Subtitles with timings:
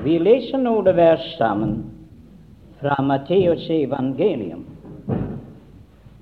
[0.00, 1.74] Vi leser noen vers sammen
[2.80, 4.62] fra Matteus evangelium.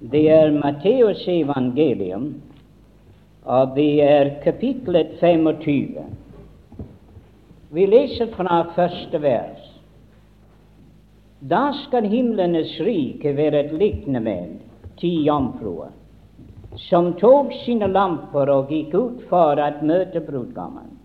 [0.01, 2.33] Det er Matteus evangelium,
[3.47, 6.03] og det er kapitlet 25.
[7.71, 9.63] Vi leser fra første vers.
[11.39, 14.59] Da skal himlenes rike være et likne med
[14.99, 15.95] ti jomfruer
[16.91, 20.98] som tok sine lamper og gikk ut for å møte brudgommen.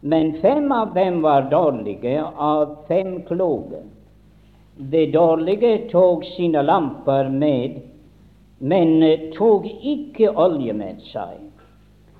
[0.00, 3.82] Men fem av dem var dårlige, av fem kloke.
[4.76, 7.80] De dårlige tok sine lamper med,
[8.58, 9.02] men
[9.34, 11.42] tok ikke olje med seg.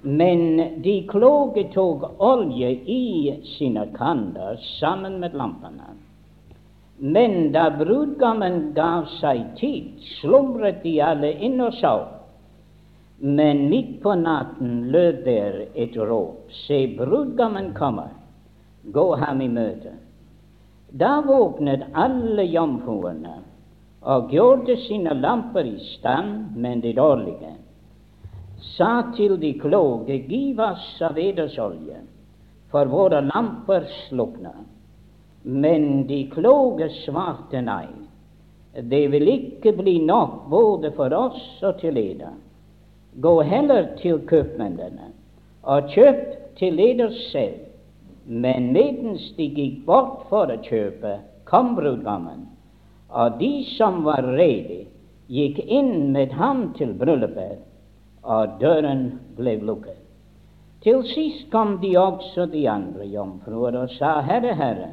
[0.03, 5.95] Men de kloke tok olje i sine kanner sammen med lampene.
[6.99, 12.18] Men da brudgommen gav seg tid, slumret de alle inn og sov.
[13.21, 16.51] Men midt på natten lød der et råp.
[16.67, 18.09] se, brudgommen kommer,
[18.83, 19.93] gå ham i møte.
[20.91, 23.35] Da våknet alle jomfruene
[24.03, 27.57] og gjorde sine lamper i stand, men de dårlige
[28.79, 32.01] sa til de kloke, giv oss av olje,
[32.71, 34.65] for våre lamper slukner.
[35.43, 37.87] Men de kloke svarte nei.
[38.79, 42.35] Det vil ikke bli nok både for oss og til eder.
[43.21, 45.13] Gå heller til kjøpmennene
[45.69, 46.23] og kjøp
[46.59, 47.65] til eder selv.
[48.29, 51.15] Men medens de gikk bort for å kjøpe,
[51.49, 52.45] kom brudgommen,
[53.09, 54.83] og de som var rede,
[55.33, 57.63] gikk inn med ham til bryllupet,
[58.29, 59.07] og døren
[59.39, 59.97] ble lukket.
[60.85, 64.91] Til sist kom de også de andre jomfruer og sa, Herre, Herre,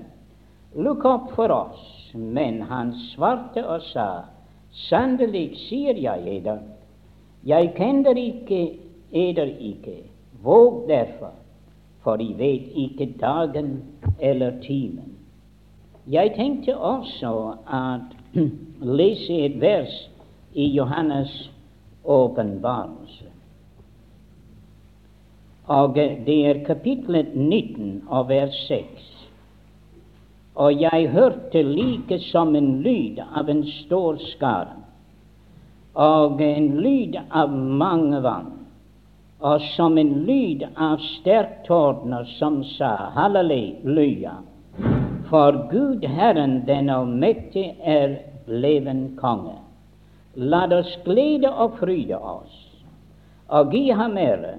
[0.80, 1.84] lukk opp for oss.
[2.16, 4.08] Men han svarte og sa,
[4.88, 6.62] Sannelig sier jeg eder,
[7.46, 8.62] jeg kjenner ikke
[9.14, 9.98] eder ikke.
[10.44, 11.34] Våg derfor,
[12.02, 13.84] for I vet ikke dagen
[14.20, 15.14] eller timen.
[16.08, 18.42] Jeg tenkte også at
[18.98, 20.10] lese et vers
[20.54, 21.50] i Johannes'
[22.04, 23.26] åpenbarelse.
[25.66, 29.28] Og det er kapitlet 19 og vers 6.
[30.56, 34.85] Og jeg hørte like som en lyd av en stor skare
[35.96, 38.52] og en lyd av mange vann,
[39.40, 44.36] og som en lyd av sterk tordner som sa halleluja,
[45.30, 48.18] for Gud Herren den allmektige er
[48.48, 49.56] leven konge.
[50.36, 52.62] La oss glede og fryde oss
[53.56, 54.58] og gi ham ære,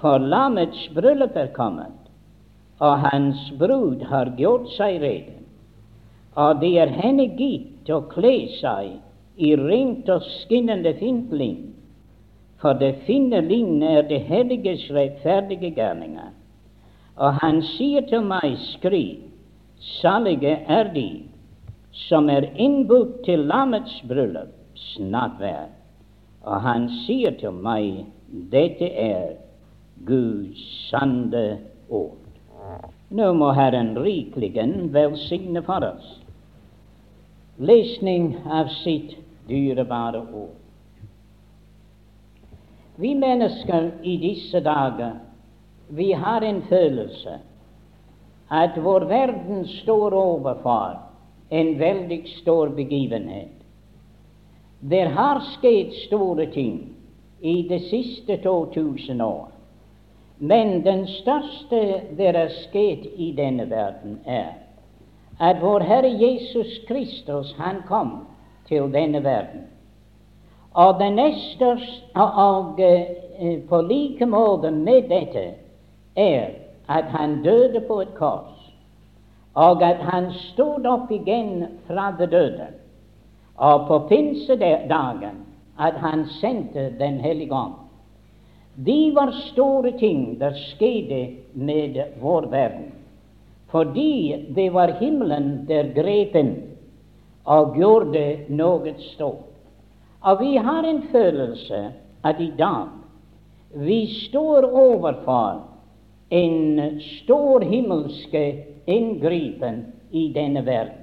[0.00, 1.96] for lammets bryllup er kommet,
[2.78, 5.40] og hans brud har gjort seg rede,
[6.38, 8.94] og det er henne gitt å kle seg
[9.36, 11.74] i rent og skinnende fint lin,
[12.62, 16.32] for det fine lin er det helliges rettferdige gjerninger.
[17.16, 19.22] Og han sier til meg, skriv,
[20.00, 21.08] salige er de
[22.08, 24.54] som er innbudt til lammets bryllup,
[24.94, 25.68] snart vær.
[26.42, 28.04] Og han sier til meg,
[28.50, 29.36] dette er
[30.06, 32.18] Guds sande ord.
[33.14, 34.56] Nå må Herren rikelig
[34.94, 36.14] velsigne for oss
[37.58, 39.14] lesning av sitt
[39.48, 40.54] dyrebare ord.
[42.96, 45.18] Vi mennesker i disse dager,
[45.88, 47.38] vi har en følelse
[48.50, 50.98] at vår verden står overfor
[51.50, 53.50] en veldig stor begivenhet.
[54.80, 56.78] Det har skjedd store ting
[57.40, 59.48] i de siste 2000 år.
[60.38, 61.80] Men den største
[62.16, 64.60] det er skjedd i denne verden, er
[65.40, 68.26] at vår Herre Jesus Kristus, han kom
[68.68, 69.66] til denne verden.
[70.74, 71.76] Og det neste
[72.14, 75.44] og, uh, på like måte med dette
[76.16, 76.50] er
[76.88, 78.72] at han døde på et kors,
[79.54, 82.66] og at han stod opp igjen fra de døde,
[83.56, 85.40] og på pinsedagen
[85.78, 87.74] at han sendte Den hellige ånd.
[88.76, 92.92] De var store ting der skjedde med vår verden,
[93.70, 96.54] fordi det var himmelen der grep inn
[97.44, 99.50] og gjorde noe stort.
[100.24, 101.80] Og vi har en følelse
[102.24, 102.88] at i dag
[103.74, 105.62] vi står overfor
[106.30, 108.44] en stor himmelske
[108.86, 111.00] inngripen i denne verden.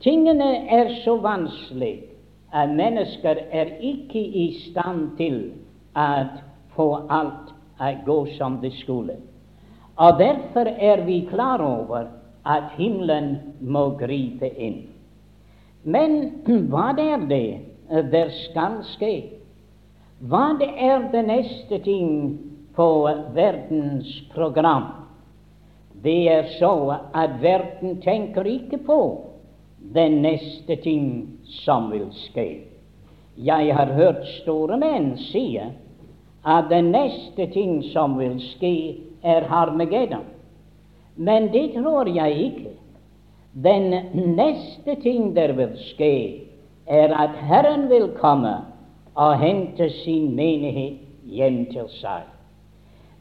[0.00, 2.02] Tingene er så vanskelig
[2.52, 5.38] at mennesker er ikke i stand til
[5.96, 6.10] å
[6.76, 9.16] få alt å gå som det skulle.
[9.96, 12.10] Og Derfor er vi klar over
[12.44, 14.95] at himmelen må gripe inn.
[15.86, 16.18] Men
[16.70, 17.46] hva er det
[17.88, 19.14] eh, der skal skje?
[20.26, 22.12] Hva er det neste ting
[22.76, 22.88] på
[23.36, 25.06] verdens program?
[26.06, 29.00] det er så at verden tenker ikke på
[29.94, 31.06] den neste ting
[31.64, 32.46] som vil skje.
[33.36, 40.22] Jeg har hørt store menn si at den neste ting som vil skje, er Harmageddon.
[41.16, 42.70] Men det tror jeg ikke.
[43.56, 43.90] Den
[44.36, 46.42] neste ting der vil skje,
[46.86, 48.52] er at Herren vil komme
[49.14, 52.26] og hente sin menighet hjem til seg.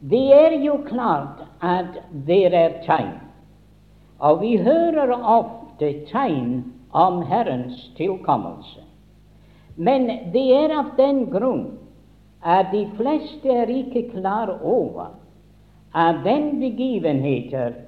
[0.03, 3.15] Det er jo klart at det er tegn,
[4.19, 8.83] og vi hører ofte tegn om Herrens tilkommelse.
[9.75, 11.65] Men det er av den grunn
[12.43, 15.15] at de fleste er ikke klar over
[15.95, 17.79] at den begivenheter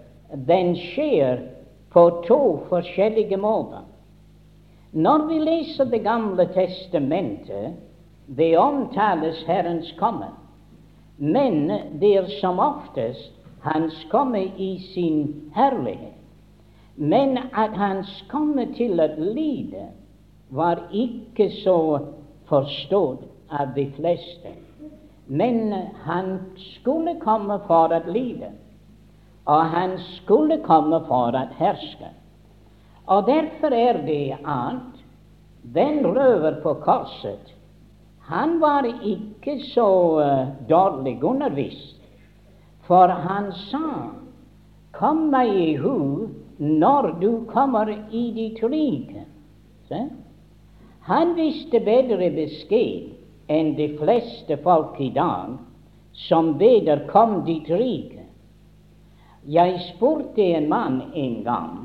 [0.47, 1.43] den skjer
[1.89, 2.39] på to
[2.69, 3.85] forskjellige måter.
[4.91, 7.73] Når vi leser Det gamle testamentet,
[8.37, 10.25] det omtales Herrens komme.
[11.17, 13.31] Men det er som oftest
[13.61, 16.13] Hans komme i sin herlighet.
[16.95, 19.89] Men at Hans komme til å lide
[20.49, 21.99] var ikke så
[22.47, 24.53] forstått av de fleste.
[25.27, 25.73] Men
[26.05, 28.51] han skulle komme for å lide
[29.47, 32.11] og han skulle komme for å herske.
[33.07, 35.03] Og derfor er det at
[35.75, 37.53] den røver på korset
[38.27, 39.89] han var ikke så
[40.19, 42.01] uh, dårlig undervist,
[42.87, 44.11] for han sa
[44.97, 46.25] Kom meg i hu
[46.57, 49.27] når du kommer i ditt rike.
[49.87, 49.99] Se?
[51.05, 55.53] Han visste bedre beskjed enn de fleste folk i dag
[56.17, 58.16] som beder kom ditt rike.
[59.47, 61.75] Jeg spurte en mann en gang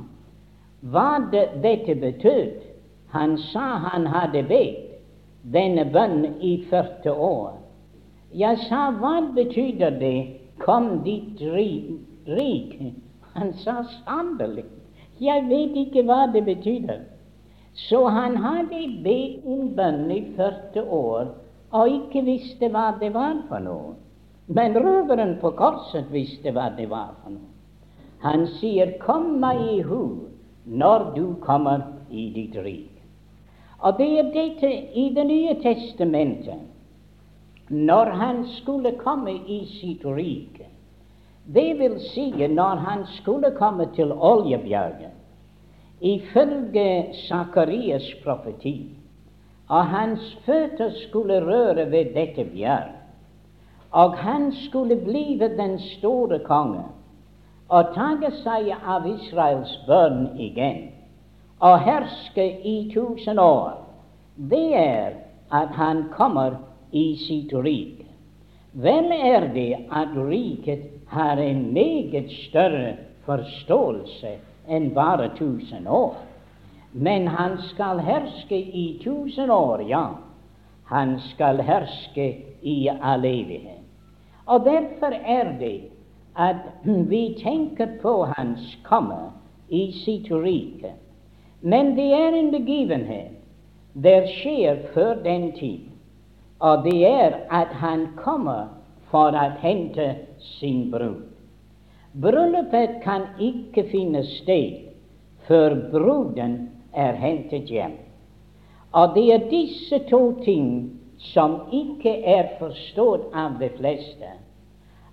[0.83, 2.65] hva det, dette betød.
[3.15, 4.89] Han sa han hadde bedt
[5.55, 7.53] denne bønn i 40 år.
[8.35, 11.41] Jeg sa hva betyr det, kom ditt
[12.27, 12.75] rik?
[13.35, 14.65] Han sa sannelig,
[15.21, 16.91] jeg vet ikke hva det betyr.
[17.87, 21.31] Så han hadde bedt en bønn i 40 år
[21.73, 23.95] og ikke visste hva det var for noe.
[24.53, 27.52] Men røveren på korset visste hva det var for noe.
[28.23, 30.29] Han sier, 'Kom meg i hu
[30.67, 31.81] når du kommer
[32.11, 33.03] i ditt rik'.
[33.79, 36.61] Og det er dette i Det nye testamentet,
[37.69, 40.67] når han skulle komme i sitt rike.
[41.55, 45.11] Det vil si når han skulle komme til Oljebjerget,
[46.01, 48.91] ifølge Sakarias profeti,
[49.69, 52.93] og hans føtter skulle røre ved dette bjerg,
[53.91, 56.85] og han skulle blive den store konge
[57.73, 58.09] å ta
[58.43, 60.91] seg av Israels børn igjen
[61.63, 63.77] og herske i tusen år,
[64.37, 65.15] det er
[65.55, 66.59] at han kommer
[66.91, 68.09] i sitt rike.
[68.73, 72.97] Vel er det at riket har en meget større
[73.27, 74.35] forståelse
[74.67, 76.17] enn bare tusen år.
[76.93, 80.07] Men han skal herske i tusen år, ja.
[80.91, 82.27] Han skal herske
[82.63, 83.81] i all evighet.
[84.47, 85.92] Og derfor er det
[86.35, 89.31] at vi tenker på Hans komme
[89.69, 90.95] i sitt rike.
[91.61, 93.39] Men det er en begivenhet
[93.95, 95.91] der skjer før den tid,
[96.61, 98.71] og det er at han kommer
[99.11, 100.07] for å hente
[100.57, 101.29] sin brud.
[102.13, 104.89] Bryllupet kan ikke finne sted
[105.49, 106.57] før bruden
[106.93, 107.99] er hentet hjem.
[108.93, 110.69] Og det er disse to ting
[111.33, 114.33] som ikke er forstått av de fleste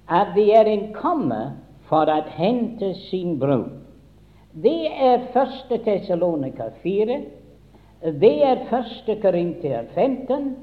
[0.10, 1.42] at det er en komme
[1.89, 3.70] for å hente sin brud.
[4.54, 7.20] Det er første Tessalonika 4,
[8.22, 10.56] det er første Korinter 15,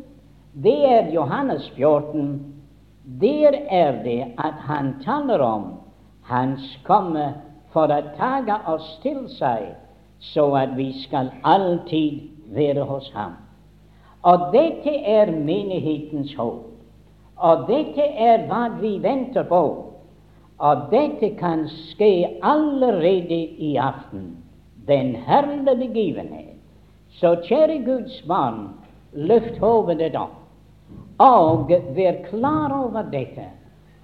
[0.63, 2.55] det er Johannes 14.
[3.21, 5.67] Der er det at han taler om
[6.23, 7.35] hans komme
[7.73, 8.41] for å ta
[8.73, 9.75] oss til seg,
[10.33, 12.25] så at vi skal alltid
[12.57, 13.37] være hos ham.
[14.27, 16.76] Og dette er menighetens håp.
[17.37, 19.63] Og dette er hva vi venter på.
[20.57, 24.37] Og dette kan skje allerede i aften.
[24.89, 26.57] Den herlige begivenhet.
[27.21, 28.69] Så kjære Guds barn,
[29.13, 30.35] løft hodet opp,
[31.19, 33.47] og vær klar over dette,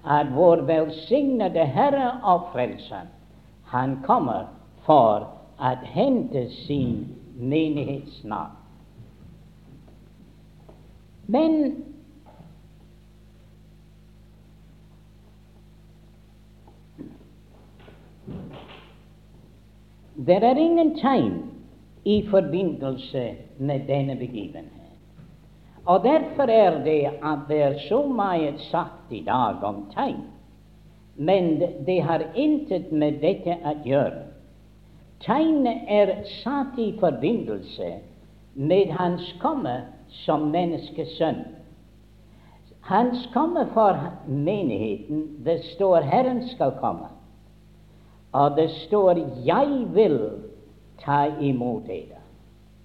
[0.03, 3.05] at vår velsignede Herre og Frelser,
[3.69, 4.49] han kommer
[4.87, 5.27] for
[5.61, 7.05] å hente sin
[7.37, 8.57] menighet snart.
[11.27, 11.83] Men
[20.27, 21.33] Det er ingen tegn
[22.05, 23.23] i forbindelse
[23.57, 24.69] med denne begivenhet.
[25.85, 30.23] Og Derfor er det at det er så mye sagt i dag om tegn.
[31.15, 34.23] men det har intet med dette å gjøre.
[35.21, 37.89] Tegnet er satt i forbindelse
[38.53, 39.75] med hans komme
[40.25, 41.43] som menneskesønn.
[42.89, 47.12] Hans komme for menigheten, det står 'Herren skal komme',
[48.33, 49.13] og det står
[49.45, 50.19] 'Jeg vil
[51.05, 52.21] ta imot dere'.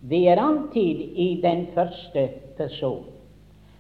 [0.00, 3.05] Det er alltid i den første person.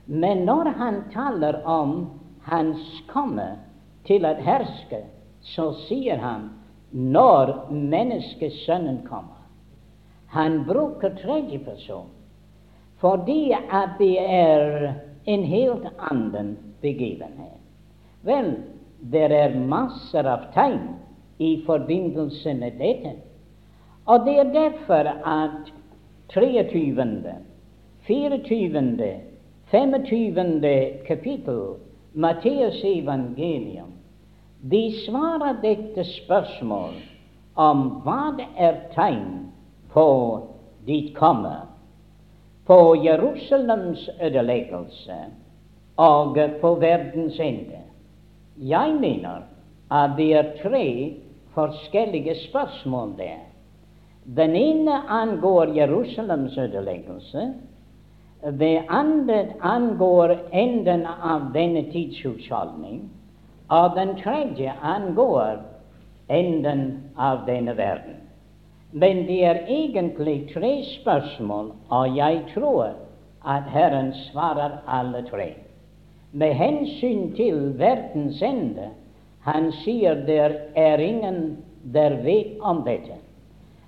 [0.06, 2.10] Men når han taler om
[2.42, 3.58] hans komme
[4.04, 5.04] til å herske,
[5.40, 6.50] så sier han
[6.92, 9.44] 'når menneskesønnen kommer'.
[10.26, 12.06] Han bruker tredje person
[13.00, 14.94] fordi at det er
[15.26, 17.60] en helt annen begivenhet.
[18.22, 18.56] Vel,
[19.00, 20.96] det er masser av tegn
[21.38, 23.12] i forbindelse med dette.
[24.06, 25.72] Og det er derfor at
[26.34, 27.34] 23.,
[28.06, 29.20] 24.,
[29.70, 30.62] 25.
[31.06, 31.62] kapittel
[32.14, 33.98] Matteus evangelium
[34.62, 36.94] de svarer dette spørsmål
[37.54, 39.50] om hva det er tegn
[39.92, 40.06] på
[40.86, 41.54] ditt komme,
[42.66, 45.18] på Jerusalems ødeleggelse
[45.98, 47.84] og på verdens ende.
[48.58, 49.46] Jeg mener
[49.90, 50.88] at det er tre
[51.58, 53.38] forskjellige spørsmål der.
[54.36, 57.54] Den ene angår Jerusalems ødeleggelse.
[58.60, 63.00] Det andre angår enden av denne tidshusholdning.
[63.68, 65.58] Og den tredje angår
[66.28, 66.84] enden
[67.16, 68.20] av denne verden.
[68.92, 72.94] Men det er egentlig tre spørsmål, og jeg tror
[73.44, 75.50] at Herren svarer alle tre.
[76.32, 78.90] Med hensyn til verdens ende
[79.40, 83.20] han sier der er ingen der vet om dette.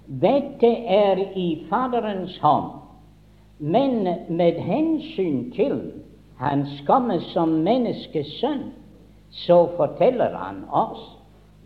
[0.06, 2.76] Dette er i Faderens hånd.
[3.58, 5.80] Men med hensyn til
[6.40, 8.70] hans komme som menneskesønn,
[9.30, 11.02] så forteller han oss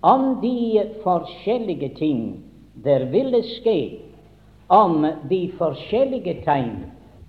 [0.05, 2.25] om de forskjellige ting
[2.85, 3.79] der ville skje
[4.69, 6.83] om de forskjellige tegn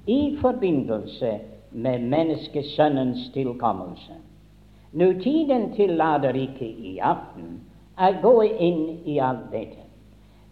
[0.08, 1.38] i forbindelse
[1.72, 4.18] med menneskesønnens tilkommelse.
[4.96, 7.58] Nå, tiden tillater ikke i aften
[8.00, 9.84] å gå inn i alt dette,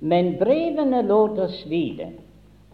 [0.04, 2.10] men brevene lot oss vite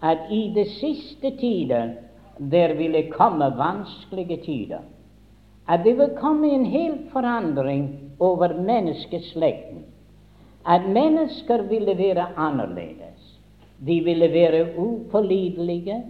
[0.02, 1.94] at i de siste tider
[2.40, 4.82] der ville komme vanskelige tider,
[5.70, 7.86] at det vil komme en hel forandring
[8.18, 9.86] over menneskeslekten
[10.66, 13.40] at mennesker ville være annerledes.
[13.88, 16.04] De ville være upålitelige.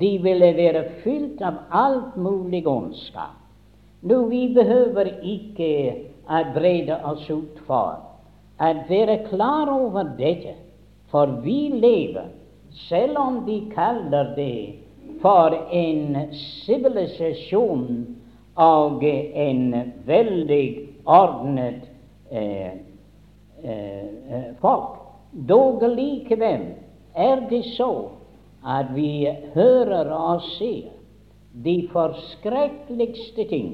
[0.00, 3.39] De ville være fylt av alt mulig ondskap.
[4.00, 5.70] Nå, vi behøver ikke
[6.54, 7.98] brede oss ut for
[8.60, 10.54] å være klar over dette,
[11.10, 12.30] for vi lever,
[12.88, 14.76] selv om de kaller det
[15.22, 16.30] for en
[16.64, 17.88] sivilisasjon
[18.60, 19.64] og en
[20.06, 20.64] veldig
[21.04, 21.88] ordnet
[22.30, 22.78] eh,
[23.62, 24.96] Eh, eh, folk.
[25.30, 26.62] Dog likevel
[27.14, 28.08] er det så
[28.64, 30.94] at vi hører og ser
[31.52, 33.68] de forskrekkeligste ting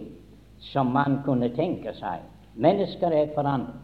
[0.59, 2.25] som man kunne tenke seg.
[2.55, 3.83] Mennesker er forandret.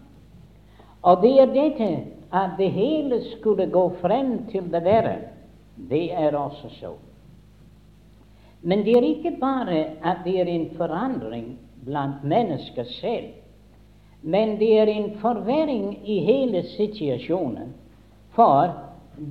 [1.02, 1.88] Og det er dette
[2.32, 5.16] at det hele skulle gå frem til det verre.
[5.76, 6.92] Det er også så.
[8.62, 13.32] Men det er ikke bare at det er en forandring blant mennesker selv.
[14.22, 17.74] Men det er en forverring i hele situasjonen,
[18.30, 18.70] for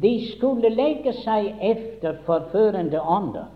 [0.01, 3.47] de skulle legge seg efter forførende ånder.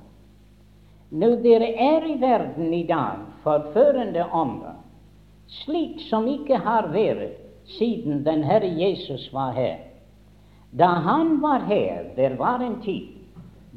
[1.11, 4.79] Når dere er i verden i dag forførende ånder,
[5.63, 7.37] slik som ikke har vært
[7.77, 9.77] siden den Herre Jesus var her.
[10.75, 13.13] Da han var her, der var en tid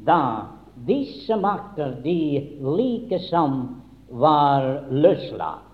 [0.05, 0.49] da
[0.87, 5.65] disse makter de likesom var løslatt.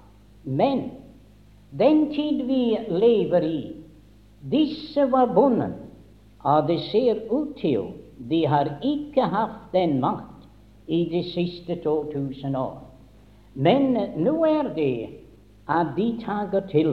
[0.44, 0.90] Men
[1.72, 3.76] den tid vi lever i,
[4.42, 5.78] disse var bundet,
[6.46, 7.94] og det ser ut til
[8.30, 10.46] de har ikke hatt den makt
[10.88, 12.85] i de siste 2000 år.
[13.56, 15.10] Men nå er det
[15.72, 16.92] at de tager til,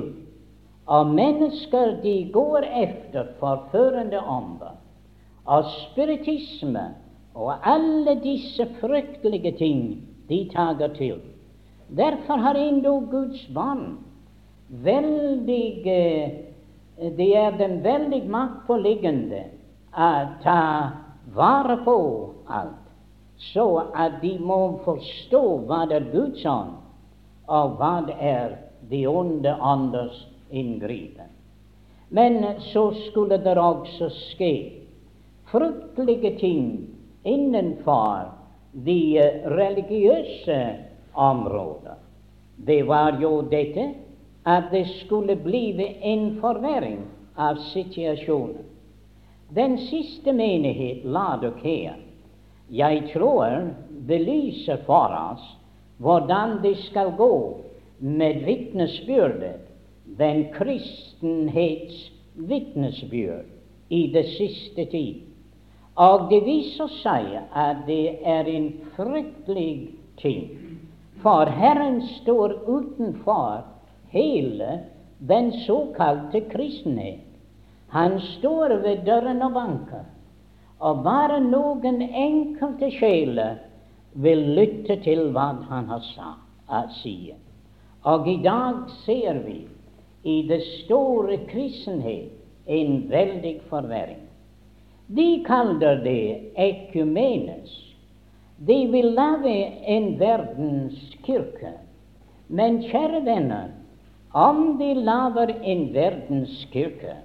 [0.86, 4.76] og mennesker de går efter forførende ånder,
[5.44, 6.94] og spiritisme
[7.34, 11.20] og alle disse fryktelige ting de tager til.
[11.96, 13.98] Derfor har endog Guds barn
[14.68, 15.66] veldig
[17.18, 19.40] Det er den veldig maktpåliggende
[19.96, 20.10] å
[20.44, 20.58] ta
[21.34, 21.96] vare på
[22.46, 22.81] alt,
[23.42, 26.76] så at de må forstå hva det er Guds ånd,
[27.50, 28.54] og hva det er
[28.90, 31.30] de onde ånders inngripen.
[32.08, 34.52] Men så skulle det også skje
[35.50, 36.66] fryktelige ting
[37.24, 38.30] innenfor
[38.72, 39.00] de
[39.56, 40.60] religiøse
[41.14, 41.96] områder.
[42.56, 43.88] Det var jo dette
[44.44, 45.72] at det skulle bli
[46.02, 47.00] en forverring
[47.36, 48.68] av situasjonen.
[49.52, 51.94] Den siste menighet, Ladokea,
[52.72, 53.68] jeg tror
[54.08, 55.44] belyser for oss
[56.02, 57.34] hvordan det skal gå
[58.02, 59.60] med vitnesbyrdet,
[60.18, 63.46] den kristenhets vitnesbyrd,
[63.88, 65.20] i det siste tid.
[66.00, 70.48] Og det viser seg at det er en fryktelig ting.
[71.22, 73.60] For Herren står utenfor
[74.10, 74.80] hele
[75.20, 77.28] den såkalte kristenhet.
[77.92, 80.08] Han står ved døren og banker.
[80.82, 83.60] Og bare noen enkelte sjeler
[84.24, 87.38] vil lytte til hva han har sagt, sier.
[88.08, 89.60] Og i dag ser vi
[90.26, 92.32] i det store kristenhet
[92.66, 94.24] en veldig forverring.
[95.06, 97.72] De kaller det ekumenes.
[98.58, 99.56] De vil lage
[99.96, 101.74] en verdenskirke.
[102.48, 103.70] Men kjære venner,
[104.32, 107.16] om de lager en verdenskirke,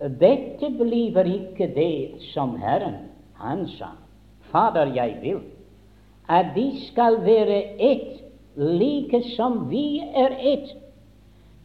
[0.00, 2.94] dette blir ikke det som Herren
[3.36, 3.92] han sa.
[4.52, 5.40] Fader, jeg vil
[6.30, 8.20] at de skal være ett,
[8.56, 10.76] like som vi er ett.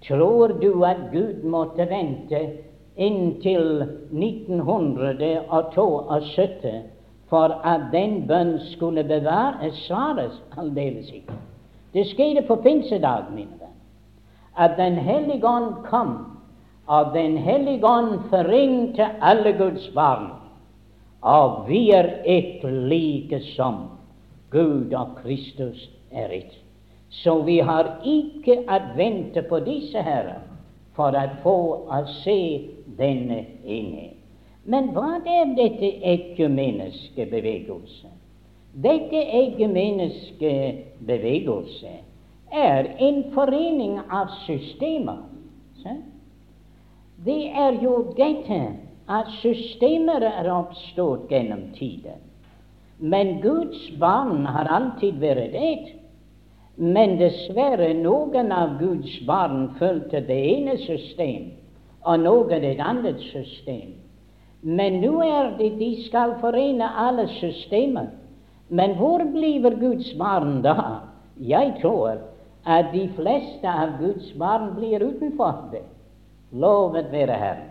[0.08, 2.50] Tror du at Gud måtte vente
[2.96, 6.84] inntil 1972
[7.30, 11.34] for at den bønn skulle bevare, svares aldeles ikke.
[11.94, 13.74] Det skjedde på pinsedag, mine venner,
[14.58, 16.35] at Den hellige ånd kom
[16.86, 20.30] av Den hellige ånd forente alle Guds barn,
[21.22, 23.88] og vi er ett like som
[24.54, 26.54] Gud og Kristus er ett.
[27.10, 30.44] Så vi har ikke å vente på disse herrer
[30.96, 31.58] for å få
[31.89, 32.39] å se
[32.98, 34.13] denne enhet.
[34.65, 38.10] Men hva er dette ekumeniske bevegelse?
[38.74, 40.54] Dette ekumeniske
[41.06, 41.94] bevegelse
[42.51, 45.22] er en forening av systemer.
[45.84, 45.94] Så?
[47.25, 48.62] Det er jo dette
[49.09, 52.22] at systemer er oppstått gjennom tiden.
[52.98, 55.94] Men Guds barn har alltid vært ett.
[56.75, 61.51] Men dessverre, noen av Guds barn fulgte det ene system,
[62.03, 63.94] og noen et annet system.
[64.66, 68.11] Men nå er det de skal forene alle systemer.
[68.70, 71.01] Men hvor blir Guds barn da?
[71.40, 72.18] Jeg tror
[72.66, 75.85] at de fleste av Guds barn blir utenfor det.
[76.51, 77.70] Lovet være Herren,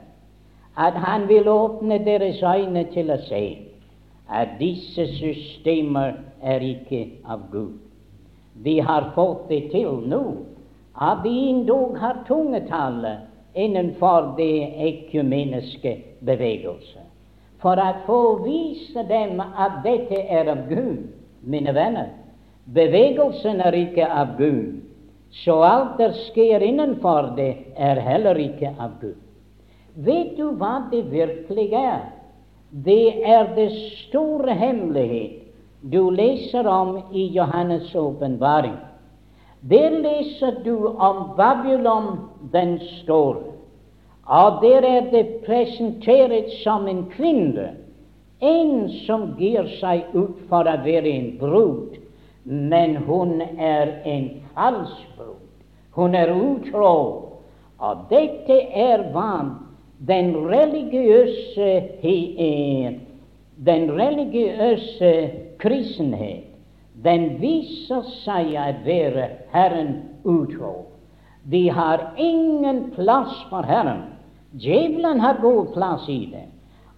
[0.76, 3.44] at Han vil åpne deres øyne til å se
[4.30, 7.78] at disse systemer er ikke av Gud.
[8.54, 10.22] Vi har fått det til nå,
[11.00, 13.18] at vi endog har tungetallet
[13.54, 17.02] innenfor det ekumeniske bevegelse.
[17.62, 21.06] For å få vise dem at dette er av Gud,
[21.42, 22.10] mine venner.
[22.74, 24.82] Bevegelsen er ikke av Gud.
[25.42, 29.18] Så alt der skjer innenfor det, er heller ikke av Gud.
[29.94, 32.04] Vet du hva det virkelig er?
[32.70, 33.70] Det er det
[34.06, 35.40] store hemmelighet
[35.92, 38.76] du leser om i Johannes' åpenbaring.
[39.60, 42.18] Der leser du om Babylon
[42.52, 43.54] den store.
[44.26, 47.74] Og der er det presentert som en kvinne,
[48.40, 51.96] en som gir seg ut for å være en brud,
[52.44, 55.23] men hun er en falsk brud.
[55.94, 56.94] Hun er utro.
[57.78, 59.44] Og dette er hva
[60.06, 61.70] den religiøse,
[63.66, 65.12] den religiøse
[65.58, 66.50] kristenhet
[67.04, 70.86] den viser seg å være Herren utro.
[71.50, 74.04] De har ingen plass for Herren.
[74.54, 76.46] Djevelen har god plass i det,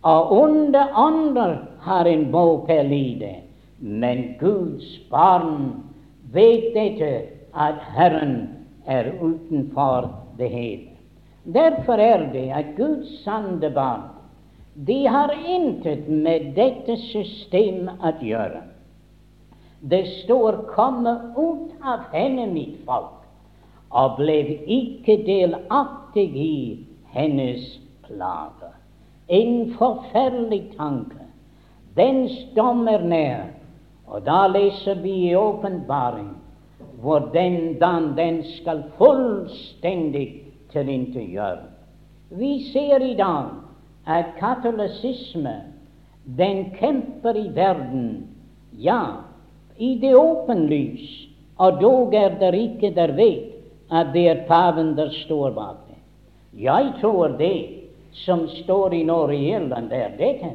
[0.04, 1.56] og onde ånder
[1.86, 3.38] har en bopel i det.
[3.80, 5.72] Men Guds barn
[6.32, 8.55] vet dette, at Herren
[8.86, 10.90] er utenfor det hele.
[11.44, 14.08] Derfor er det at Guds sanne barn
[14.86, 18.62] de har intet med dette system å gjøre.
[19.80, 23.24] Det står 'komme ut av henne, mitt folk',
[23.90, 28.74] og ble ikke delaktig i hennes plager.
[29.28, 31.24] En forferdelig tanke.
[31.96, 33.46] Dens dom er nær.
[34.06, 36.34] Og da leser vi i åpenbaring
[37.00, 37.80] hvor den
[38.16, 41.64] den skal fullstendig tilintetgjøre.
[42.30, 43.44] Vi ser i dag
[44.06, 45.54] at katolisisme
[46.38, 48.26] den kjemper i verden,
[48.72, 49.02] ja,
[49.78, 53.52] i det åpenlys, og dog er det ikke der vet
[53.90, 55.98] at det er paven der står bak det.
[56.62, 57.66] Jeg tror det
[58.12, 60.54] som står i Norge-Irland, er dette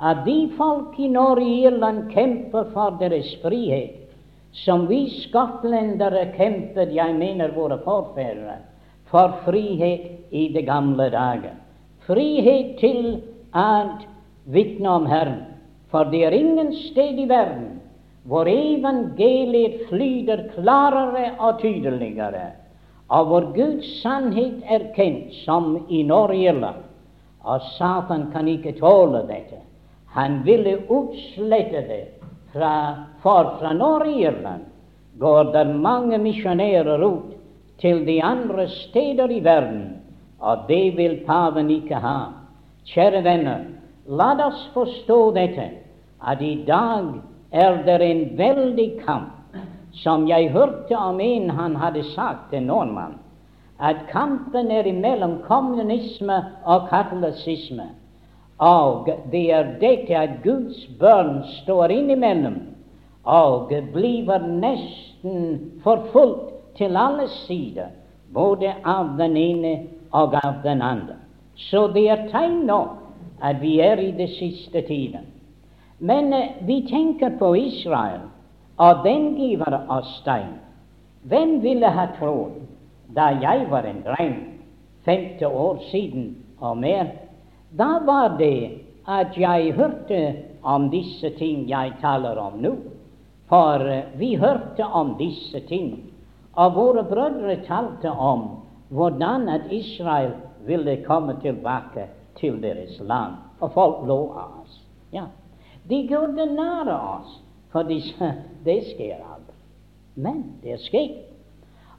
[0.00, 4.07] at de folk i Norge-Irland kjemper for deres frihet
[4.64, 8.58] som vi skotlendere kjempet, jeg mener våre forfedre,
[9.08, 11.56] for frihet i de gamle dager.
[12.08, 13.18] Frihet til
[13.56, 13.68] å
[14.52, 15.44] vitne om Herren.
[15.92, 17.78] For det er ingen sted i verden
[18.28, 22.50] hvor evangeliet flyter klarere og tydeligere,
[23.08, 26.84] og hvor Guds sannhet er kjent som i Norge-Irland.
[27.48, 29.62] Og Satan kan ikke tåle dette.
[30.12, 32.02] Han ville utslette det.
[32.58, 34.64] Fra, for fra Norge-Irland
[35.18, 37.36] går det mange misjonærer ut
[37.78, 39.84] til de andre steder i verden,
[40.40, 42.18] og det vil paven ikke ha.
[42.88, 43.62] Kjære venner,
[44.08, 45.68] la oss forstå dette,
[46.18, 47.20] at i dag
[47.52, 49.54] er det en veldig kamp,
[50.02, 53.18] som jeg hørte om en han hadde sagt til nordmann,
[53.78, 57.92] at kampen er mellom kommunisme og katolisisme.
[58.58, 62.56] Og det er dette at Guds børn står innimellom
[63.28, 67.90] og blir nesten forfulgt til alle sider,
[68.34, 69.74] både av den ene
[70.12, 71.18] og av den andre.
[71.54, 72.98] Så det er tegn nok
[73.42, 75.26] at vi er i det siste tiden.
[75.98, 78.20] Men eh, vi tenker på Israel,
[78.76, 80.58] og den giver oss tegn.
[81.22, 82.60] Hvem ville ha trodd,
[83.14, 84.36] da jeg var en dreng,
[85.04, 87.10] 50 år siden og mer,
[87.70, 90.20] da var det at jeg hørte
[90.62, 92.74] om disse ting jeg taler om nå.
[93.48, 95.92] For eh, vi hørte om disse ting
[96.58, 98.48] og våre brødre talte om
[98.88, 100.32] hvordan at Israel
[100.66, 102.08] ville komme tilbake
[102.40, 103.38] til deres land.
[103.60, 104.80] Og folk lå av oss.
[105.12, 105.24] Ja.
[105.88, 107.38] De gjorde narr av oss,
[107.72, 108.32] for de sa
[108.64, 109.56] det skjer aldri.
[110.14, 111.14] Men det skjer.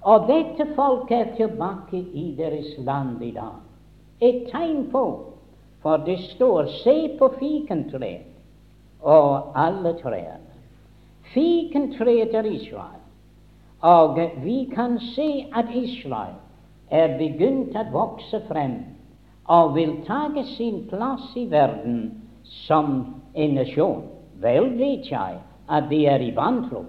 [0.07, 3.57] Og dette folket er tilbake i deres land i dag.
[4.21, 5.03] Et tegn på,
[5.81, 8.27] for det står se på fikentreet
[9.01, 10.45] og alle trærne.
[11.33, 12.99] Fikentreet er Israel.
[13.79, 16.35] Og vi kan se at Israel
[16.91, 18.81] er begynt å vokse frem
[19.49, 24.03] og vil ta sin plass i verden som en nasjon.
[24.41, 25.39] Vel vet jeg
[25.69, 26.85] at de er i vantro,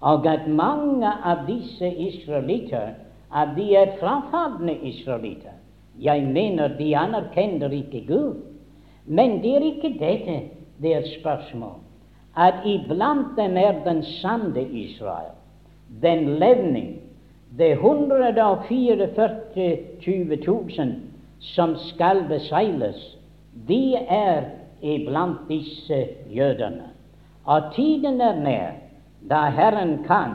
[0.00, 2.94] og at mange av disse israelitter
[3.30, 5.59] at de er frafalne israelitter.
[6.00, 8.36] Jeg mener de anerkjenner ikke Gud.
[9.06, 10.40] Men det er ikke dette
[10.82, 11.76] det er spørsmål.
[12.36, 15.34] At iblant dem er den sanne Israel
[16.02, 17.00] den levning,
[17.58, 19.76] det 144
[20.46, 20.94] 000
[21.40, 23.18] som skal beseiles,
[23.68, 24.42] de er
[24.82, 26.84] iblant disse jødene.
[27.44, 28.70] Og tiden er nær
[29.30, 30.30] da Herren kan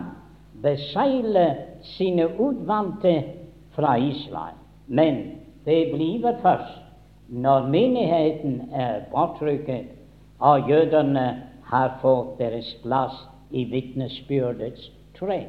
[0.64, 3.24] beseile sine utvalgte
[3.72, 4.56] fra Israel.
[4.88, 5.32] Men
[5.66, 6.82] det blir først
[7.30, 9.96] når menigheten er bortrykket
[10.40, 11.26] og jødene
[11.70, 13.16] har fått deres plass
[13.52, 15.46] i vitnesbyrdets tre.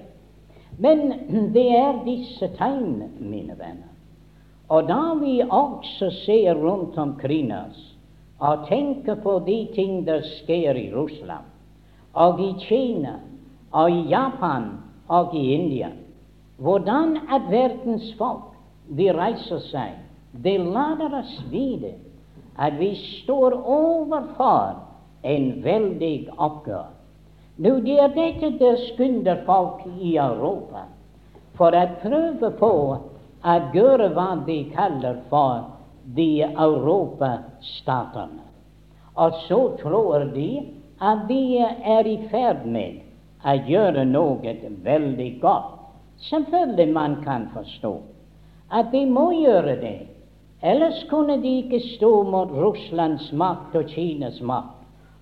[0.79, 1.13] Men
[1.57, 3.93] det er disse tegn, mine venner.
[4.69, 7.93] Og da vi også ser rundt omkring oss
[8.43, 11.47] og tenker på de ting der skjer i Russland,
[12.13, 13.15] og i Kina,
[13.73, 14.67] og i Japan
[15.09, 15.89] og i India,
[16.59, 18.53] hvordan at verdens folk
[18.99, 19.95] de reiser seg,
[20.43, 21.95] det lader oss vite
[22.57, 24.75] at vi står overfor
[25.23, 26.93] en veldig oppgave.
[27.57, 30.85] Nå, det er dette det skynder folk i Europa
[31.57, 32.73] for å prøve på
[33.47, 35.65] å gjøre hva de kaller for
[36.17, 38.45] de europastatene.
[39.17, 40.51] Og så tror de
[41.01, 43.01] at de er i ferd med
[43.45, 45.73] å gjøre noe veldig godt.
[46.29, 47.95] Selvfølgelig man kan forstå
[48.73, 49.99] at de må gjøre det.
[50.61, 54.77] Ellers kunne de ikke stå mot Russlands makt og Kinas makt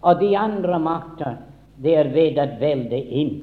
[0.05, 1.37] og de andre makter
[1.83, 3.35] det er ved å velde inn.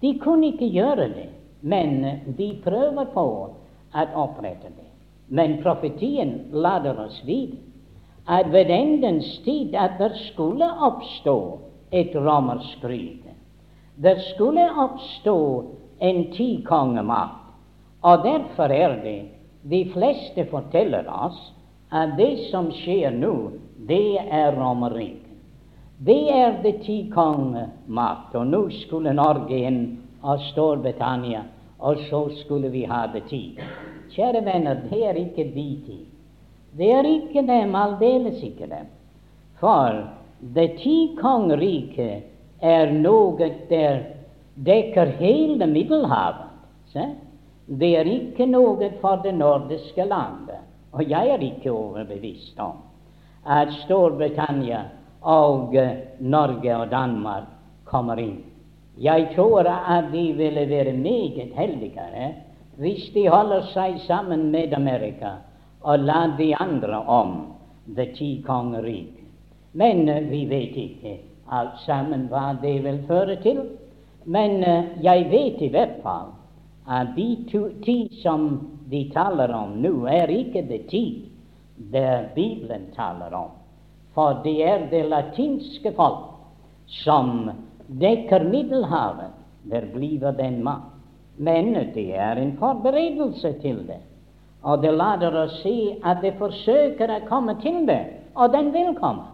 [0.00, 1.28] De kunne ikke gjøre det,
[1.60, 2.02] men
[2.38, 3.46] de prøver på å
[3.94, 4.90] opprette det.
[5.28, 7.58] Men profetien lader oss vite
[8.28, 11.36] at ved endens tid at det skulle oppstå
[11.92, 13.32] et romersk rike.
[13.96, 15.38] Det skulle oppstå
[16.00, 17.40] en tikongemakt.
[18.04, 19.18] Og derfor er det
[19.64, 21.38] de fleste forteller oss
[21.88, 23.34] at det som skjer nå,
[23.88, 25.20] det er Romerriket.
[26.04, 28.34] Det er det ti kongemakt.
[28.34, 29.80] Og nå skulle Norge inn
[30.24, 31.44] og Storbritannia,
[31.78, 33.42] og så skulle vi ha det ti.
[34.14, 36.00] Kjære venner, det er ikke de ti.
[36.76, 38.90] Det er ikke dem, aldeles ikke dem.
[39.60, 40.02] For
[40.54, 44.02] det ti kongeriket er noe der
[44.54, 46.50] dekker hele Middelhavet.
[46.92, 47.06] Se?
[47.66, 50.60] Det er ikke noe for det nordiske landet.
[50.92, 52.82] Og jeg er ikke overbevist om
[53.44, 54.84] at Storbritannia
[55.20, 55.74] og
[56.20, 57.48] Norge og Danmark
[57.84, 58.42] kommer inn.
[59.00, 62.32] Jeg tror at de ville være meget heldigere
[62.78, 65.36] hvis de holder seg sammen med Amerika
[65.82, 67.34] og lar de andre om
[67.96, 69.20] det ti kongerik.
[69.72, 71.18] Men uh, vi vet ikke
[71.52, 73.60] alt sammen hva det vil føre til.
[74.24, 76.32] Men uh, jeg vet i hvert fall
[76.86, 78.48] at de to, ti som
[78.90, 81.04] de taler om nå, er ikke det ti
[81.76, 83.52] det Bibelen taler om.
[84.14, 86.34] For det er det latinske folk
[87.02, 87.50] som
[87.88, 89.32] dekker Middelhavet.
[89.64, 90.82] Der blir den mann.
[91.36, 94.02] Men det er en forberedelse til det.
[94.62, 98.02] Og det later oss si at det forsøker å komme til det,
[98.36, 99.26] og den vil komme.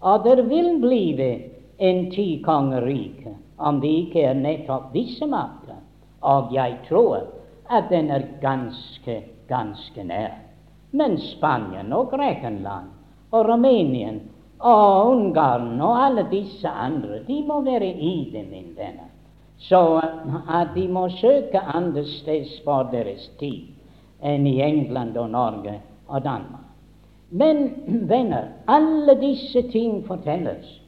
[0.00, 1.02] Og det vil bli
[1.78, 5.65] en ti kongerike, om det ikke er nettopp disse makter.
[6.26, 7.22] Og jeg tror
[7.70, 10.34] at den er ganske, ganske nær.
[10.90, 12.90] Men Spania og Grekenland
[13.30, 14.20] og Rumænien
[14.58, 19.10] og Ungarn og alle disse andre, de må være i det, min venner.
[19.58, 20.00] Så
[20.50, 23.72] at de må søke andre steds for deres tid
[24.22, 26.66] enn i England og Norge og Danmark.
[27.30, 27.70] Men
[28.12, 30.82] venner, alle disse ting fortelles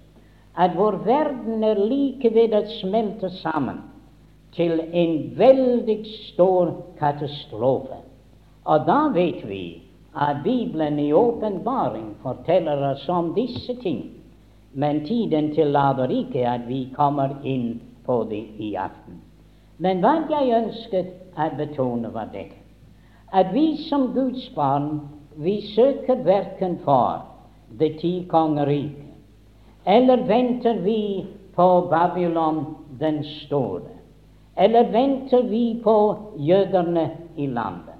[0.58, 3.78] at vår verden er like ved å smelte sammen
[4.56, 5.98] til en veldig
[6.32, 8.00] stor katastrofe.
[8.64, 9.82] Og da vet vi
[10.16, 14.04] at Bibelen i åpenbaring forteller oss om disse ting.
[14.72, 19.20] Men tiden tillater ikke at vi kommer inn på det i aften.
[19.78, 22.58] Men hva jeg ønsket å betone, var dette
[23.32, 25.00] at vi som Guds barn,
[25.36, 27.26] vi søker verken for
[27.78, 29.04] det ti kongeriket,
[29.86, 32.64] eller venter vi på Babylon
[33.00, 33.97] den store,
[34.58, 37.94] eller venter vi på jødene i landet.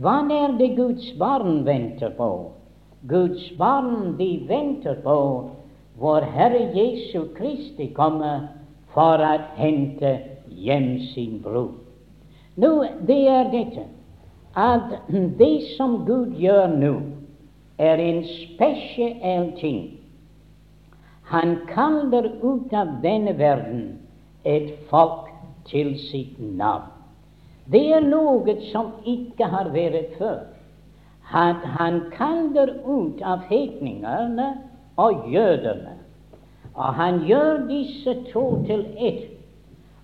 [0.00, 2.30] Hva er det Guds barn venter på?
[3.08, 5.16] Guds barn de venter på
[6.00, 8.32] vår Herre Jesu Kristi komme
[8.94, 10.14] for å hente
[10.48, 11.74] hjem sin bror.
[12.56, 12.72] Nå,
[13.06, 13.84] det er dette
[14.56, 14.96] at
[15.38, 16.94] det som Gud gjør nå,
[17.80, 19.82] er en spesiell ting.
[21.30, 23.84] Han kaller ut av denne verden
[24.44, 25.29] et folk
[25.70, 26.90] til sitt navn.
[27.70, 30.40] Det er noe som ikke har vært før.
[31.30, 34.48] At han kaller ut av hetningene
[34.98, 35.94] og jødene.
[36.74, 39.28] Og han gjør disse to til ett.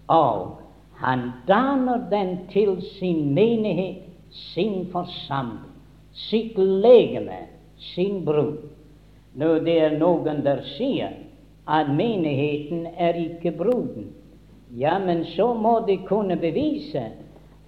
[0.07, 0.61] Og
[1.03, 5.73] han danner den til sin menighet sin forsamling,
[6.13, 7.39] sitt legeme,
[7.77, 8.57] sin brud.
[9.35, 11.13] Når det er noen der sier
[11.69, 14.13] at menigheten er ikke bruden,
[14.75, 17.11] ja, men så må de kunne bevise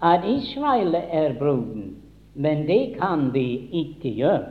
[0.01, 1.97] at Israel er bruden.
[2.35, 4.47] Men det kan de ikke gjøre.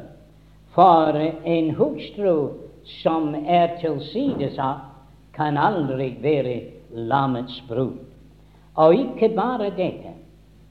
[0.76, 2.50] For en hustru
[3.02, 4.84] som er tilsidesatt,
[5.38, 6.56] kan aldri være
[6.92, 8.00] lammets brud.
[8.76, 10.16] Og ikke bare dette.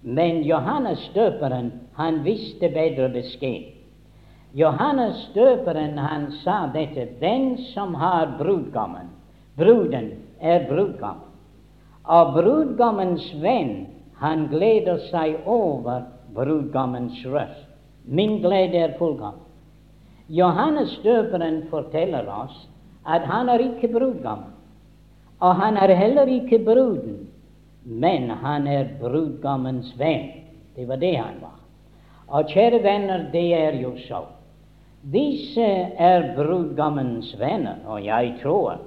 [0.03, 3.73] Men Johannes døperen, han visste bedre beskjed.
[4.55, 9.11] Johannes døperen, han sa dette Den som har brudgommen,
[9.57, 10.11] bruden
[10.41, 11.26] er brudgommen.
[12.07, 13.87] Og brudgommens venn,
[14.21, 17.67] han gleder seg over brudgommens røst.
[18.07, 19.43] Min glede er fullkommen.
[20.29, 22.67] Johannes døperen forteller oss
[23.07, 24.55] at han er ikke brudgommen,
[25.39, 27.27] og han er heller ikke bruden
[27.87, 30.31] men han er brudgommens venn.
[30.75, 31.55] Det var det han var.
[32.27, 34.25] Og kjære venner, det er jo så.
[35.13, 35.67] Disse
[35.99, 38.81] er brudgommens venner, og jeg tror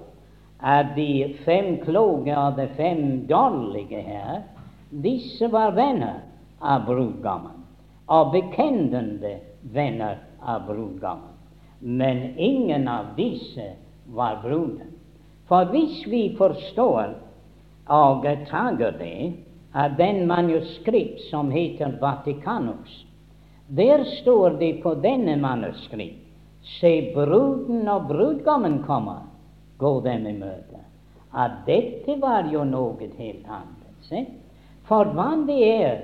[0.60, 4.42] at de fem kloke og de fem dårlige her,
[4.90, 6.22] disse var venner
[6.60, 7.64] av brudgommen,
[8.10, 9.38] og bekjentende
[9.74, 11.36] venner av brudgommen.
[11.80, 13.72] Men ingen av disse
[14.12, 14.96] var bruden.
[15.48, 17.16] For hvis vi forstår
[17.90, 19.34] og tager det
[19.74, 23.06] av den manuskript som heter Vatikanus.
[23.68, 26.26] Der står det på denne manuskript
[26.80, 29.29] Se, bruden og brudgommen kommer,
[29.80, 30.84] gå dem i møte.
[31.34, 33.90] At dette var jo noe helt annet.
[34.06, 34.26] Se?
[34.90, 36.00] For hva det er,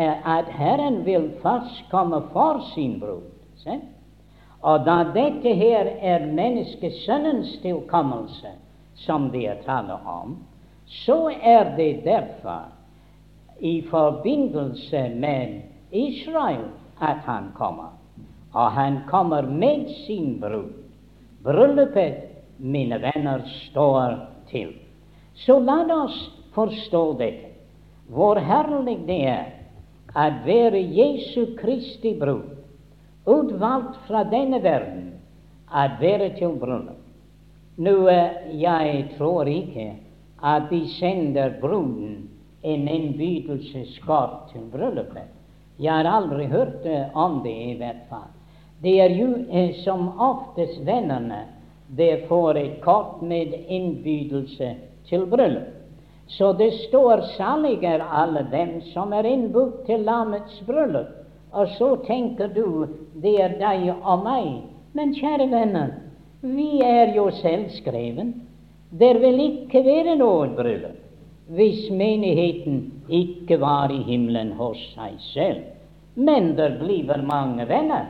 [0.00, 3.28] er at Herren vil først komme for sin brud.
[3.60, 3.78] Se?
[4.62, 8.54] Og da dette her er menneskesønnens tilkommelse,
[8.94, 10.36] som det er tale om,
[10.86, 12.70] så er det derfor
[13.60, 16.64] i forbindelse med Israel
[17.00, 17.92] at han kommer.
[18.52, 20.72] Og han kommer med sin brud.
[21.44, 22.31] Bryllupet,
[22.62, 24.16] mine venner, står
[24.50, 24.72] til.
[25.34, 26.18] Så la oss
[26.54, 27.50] forstå dette.
[28.12, 29.46] Hvor herlig det er
[30.12, 32.50] å være Jesu Kristi brud,
[33.24, 35.14] utvalgt fra denne verden,
[35.72, 36.98] å være til bryllup.
[37.80, 37.94] Nå,
[38.52, 39.94] jeg tror ikke
[40.44, 42.26] at de sender bruden
[42.62, 45.30] en innbydelseskort til bryllupet.
[45.80, 46.84] Jeg har aldri hørt
[47.16, 48.28] om det, i hvert fall.
[48.82, 51.46] Det er jo eh, som oftest vennene
[51.96, 54.74] det får et kort med innbydelse
[55.08, 55.68] til bryllup.
[56.26, 61.12] Så det står 'salige er alle dem som er innbudt til lammets bryllup'.
[61.52, 62.88] Og så tenker du
[63.22, 64.62] det er deg og meg.
[64.92, 65.88] Men kjære venner,
[66.42, 68.34] vi er jo selvskreven.
[68.98, 70.98] Det vil ikke være noe bryllup
[71.52, 75.60] hvis menigheten ikke var i himmelen hos seg selv.
[76.14, 78.06] Men det blir mange venner.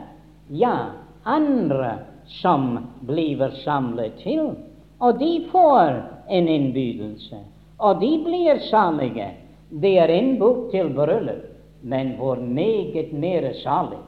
[0.51, 0.77] Ja,
[1.25, 1.99] andre
[2.41, 4.55] som blir samlet til.
[4.99, 7.41] Og de får en innbydelse,
[7.79, 9.33] og de blir salige.
[9.83, 11.49] De er innbudt til bryllup,
[11.83, 14.03] men hvor meget mer salig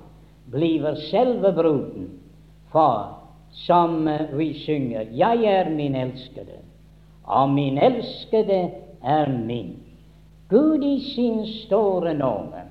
[0.53, 2.11] blir selve bruden.
[2.73, 3.15] For
[3.55, 6.59] som vi synger, jeg er min elskede,
[7.25, 8.71] og min elskede
[9.03, 9.77] er min.
[10.51, 12.63] Gud i sin store nåde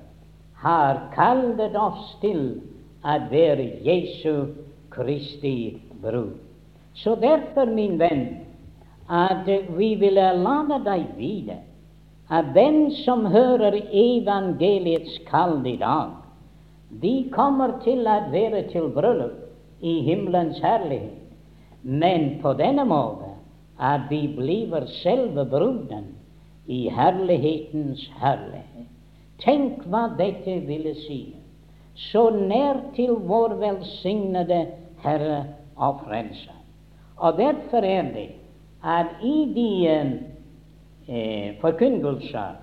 [0.54, 2.44] har kallet oss til
[3.04, 4.46] å være Jesu
[4.94, 6.32] Kristi brud.
[6.94, 8.26] Så derfor, min venn,
[9.10, 11.58] at vi vil lade deg vite
[12.32, 16.14] at den som hører evangeliets kall i dag,
[17.02, 21.20] de kommer til å være til bryllup i himmelens herlighet.
[21.82, 23.34] Men på denne måte
[23.76, 26.14] at de blir selve bruden
[26.70, 28.88] i herlighetens herlighet.
[29.42, 31.34] Tenk hva dette ville si.
[31.94, 34.62] Så nær til vår velsignede
[35.04, 35.44] Herre
[35.76, 36.56] og Frelser.
[37.16, 38.28] Og derfor er det
[38.84, 42.60] at i de eh, forkynnelser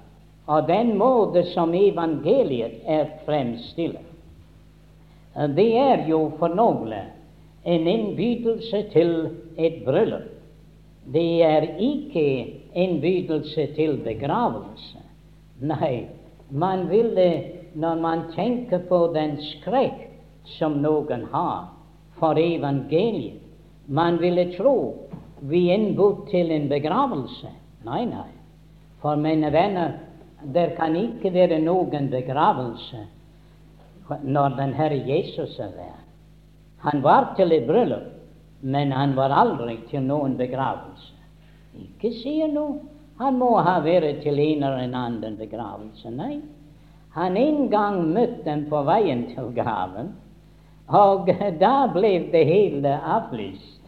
[0.47, 4.07] og den måte som evangeliet er fremstilt,
[5.55, 9.13] det er jo for noen en innbydelse til
[9.57, 10.27] et bryllup.
[11.13, 12.25] Det er ikke
[12.77, 14.99] innbydelse til begravelse.
[15.61, 16.07] Nei,
[16.49, 17.29] man ville,
[17.73, 20.09] når man tenker på den skrekk
[20.57, 21.69] som noen har
[22.21, 23.41] for evangeliet.
[23.89, 24.75] Man ville tro
[25.41, 27.49] vi innbød til en begravelse.
[27.85, 28.29] Nei, nei.
[29.01, 29.97] For mine venner,
[30.53, 33.07] det kan ikke være noen begravelse
[34.21, 35.97] når den Herre Jesus er der.
[36.85, 38.07] Han var til et bryllup,
[38.61, 41.13] men han var aldri til noen begravelse.
[41.79, 42.81] Ikke sier noe.
[43.21, 46.09] Han må ha vært til en eller annen begravelse.
[46.09, 46.41] Nei.
[47.15, 50.13] Han en gang møtte dem på veien til graven.
[50.91, 53.79] Og da ble det hele avlyst,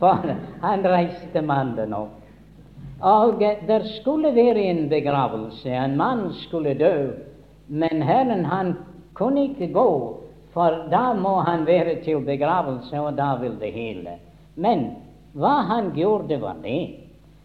[0.00, 0.26] for
[0.62, 2.22] han reiste mannen opp.
[3.00, 7.10] Og der skulle være en begravelse, en mann skulle dø,
[7.68, 8.74] men Herren han
[9.14, 9.90] kunne ikke gå,
[10.52, 14.16] for da må han være til begravelse, og da vil det hele.
[14.56, 14.86] Men
[15.36, 16.96] hva han gjorde, var det.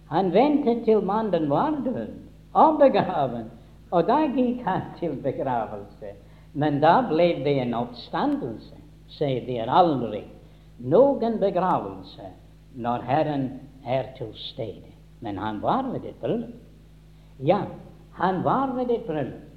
[0.10, 2.08] Han ventet til mannen var død
[2.54, 3.52] og begraven,
[3.92, 6.16] og da gikk han til begravelse.
[6.54, 8.78] Men da ble det en oppstandelse.
[9.12, 10.24] Se, det er aldri
[10.82, 12.32] noen begravelse
[12.80, 13.48] når Herren
[13.86, 14.92] er til stede.
[15.22, 16.58] Men han var ved et bryllup.
[17.40, 17.66] Ja,
[18.18, 19.48] han var ved et bryllup.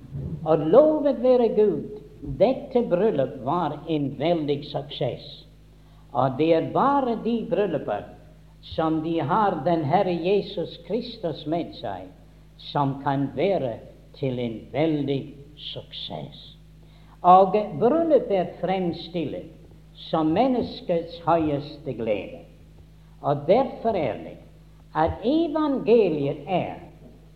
[0.47, 2.01] Og lovet være Gud,
[2.39, 5.47] dette bryllup var en veldig suksess.
[6.13, 8.05] Og det er bare de brylluper
[8.65, 12.07] som de har den Herre Jesus Kristus med seg,
[12.57, 13.77] som kan være
[14.17, 15.21] til en veldig
[15.73, 16.54] suksess.
[17.25, 19.53] Og bryllup er fremstilt
[20.11, 22.43] som menneskets høyeste glede.
[23.25, 24.37] Og derfor er det
[24.95, 26.83] at evangeliet er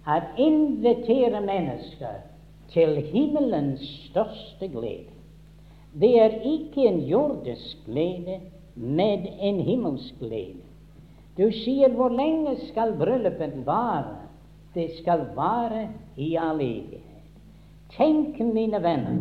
[0.08, 2.20] å invitere mennesker
[2.72, 5.14] til himmelens største glede.
[5.98, 8.40] Det er ikke en jordisk glede,
[8.76, 10.62] men en himmelsk glede.
[11.38, 14.18] Du sier hvor lenge skal bryllupet vare?
[14.74, 17.04] Det skal vare i all evighet.
[17.96, 19.16] Tenk, mine venner,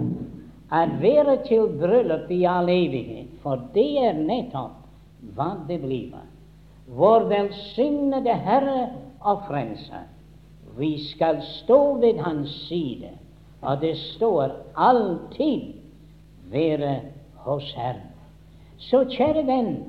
[0.71, 4.83] å være til bryllup i all evighet, for det er nettopp
[5.35, 6.15] hva det blir.
[6.87, 8.89] Vår velsignede Herre
[9.21, 10.07] og Frelser.
[10.77, 13.11] Vi skal stå ved Hans side,
[13.61, 15.73] og det står alltid
[16.51, 17.01] 'være
[17.35, 18.13] hos Herren'.
[18.77, 19.83] Så kjære venn,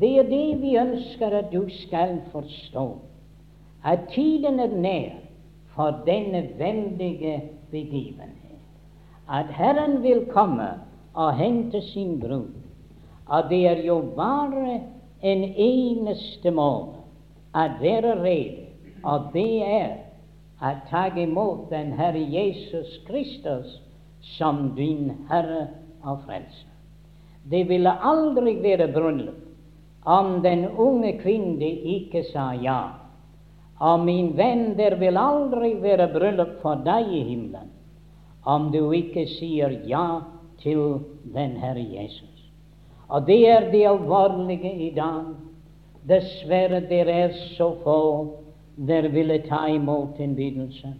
[0.00, 2.98] det er det vi ønsker at du skal forstå,
[3.84, 5.14] at tiden er nær
[5.74, 8.37] for denne veldige begivenhet.
[9.28, 10.68] At Herren vil komme
[11.14, 12.54] og hente sin brud.
[13.28, 14.80] Og det er jo bare
[15.22, 17.02] en eneste måte
[17.52, 18.68] å være rede,
[19.04, 19.92] og det er
[20.62, 23.78] å ta imot den Herre Jesus Kristus
[24.36, 25.68] som din Herre
[26.04, 26.72] og Frelser.
[27.48, 29.44] Det ville aldri være bryllup
[30.08, 32.80] om den unge kvinne ikke sa ja.
[33.80, 37.77] Og min venn, det vil aldri være bryllup for deg i himmelen
[38.44, 40.20] om du ikke sier ja
[40.62, 41.00] til
[41.34, 42.50] den Herre Jesus.
[43.08, 45.34] Og det er det alvorlige i dag.
[46.08, 48.00] Dessverre, det er så få
[48.76, 50.94] der ville ta imot innbydelsen.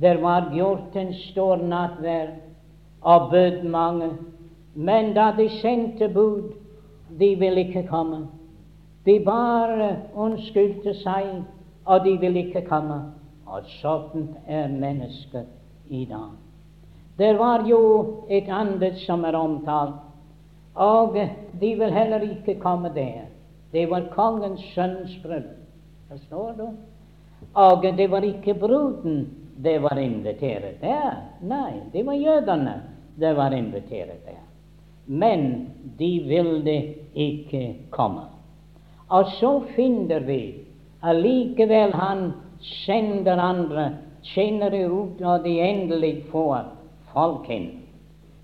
[0.00, 2.28] Der var gjort en stor nattverd
[3.00, 4.10] og bød mange,
[4.74, 6.52] men da de sendte bud,
[7.18, 8.26] de ville ikke komme.
[9.06, 11.42] De bare unnskyldte seg,
[11.84, 13.00] og de ville ikke komme.
[13.46, 15.57] Og sånn er mennesket
[15.88, 16.30] i dag.
[17.16, 17.80] Det var jo
[18.28, 19.96] et annet som er omtalt,
[20.74, 21.16] og
[21.60, 23.26] de vil heller ikke komme der.
[23.72, 25.58] Det var kongens sønns bryllup.
[26.08, 26.68] Forstår du?
[27.54, 29.26] Og det var ikke bruden
[29.62, 31.16] det var invitert der.
[31.42, 32.76] Nei, det var jødene
[33.18, 34.42] det var invitert der.
[35.06, 36.76] Men de ville
[37.14, 38.28] ikke komme.
[39.08, 40.54] Og så finner vi
[41.02, 43.90] allikevel han sender andre
[44.22, 46.70] tjenere ut, når de endelig får
[47.12, 47.70] folk inn.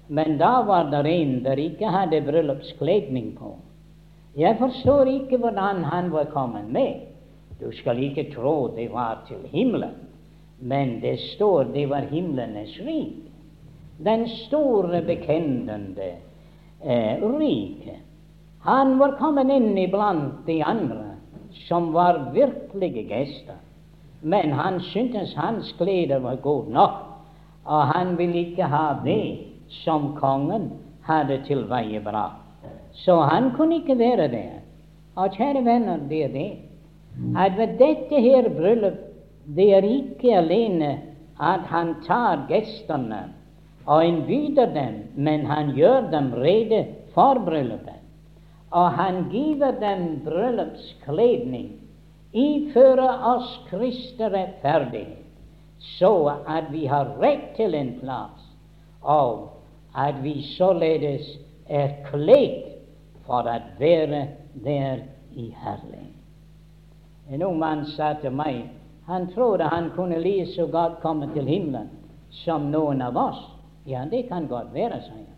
[0.06, 3.54] Men da var det en der ikke hadde bryllupskledning på.
[4.36, 7.06] Jeg forstår ikke hvordan han var kommet med.
[7.60, 9.94] Du skal ikke tro det var til himmelen,
[10.58, 13.20] men det står det var himlenes rik.
[14.04, 16.16] Den store, bekjennende
[16.82, 18.00] eh, rike.
[18.66, 21.14] Han var kommet inn iblant de andre
[21.68, 23.60] som var virkelige gjester.
[24.24, 27.00] Men han syntes hans klær var gode nok,
[27.64, 29.38] og han ville ikke ha det
[29.84, 30.70] som kongen
[31.04, 32.30] hadde til veie bra.
[33.04, 34.62] Så han kunne ikke være der.
[35.14, 36.52] Og kjære venner, det er det
[37.38, 38.96] at ved dette her bryllup
[39.56, 40.90] det er ikke alene
[41.40, 43.20] at han tar gjestene
[43.86, 48.00] og innbyder dem, men han gjør dem rede for bryllupet.
[48.70, 51.68] Og han giver dem bryllupskledning,
[52.34, 55.20] ifører oss Kristi rettferdighet,
[55.98, 56.14] så
[56.46, 58.46] at vi har rett til en plass,
[59.02, 59.50] og
[59.94, 61.26] at vi således
[61.68, 62.62] er kledd
[63.26, 64.24] for å være
[64.64, 65.04] der
[65.34, 66.10] i herlighet.
[67.30, 68.66] En ung mann sa til meg
[69.06, 71.88] han trodde han kunne like så godt komme til himmelen
[72.44, 73.40] som noen av oss.
[73.84, 75.34] Ja, det kan godt være, sa jeg.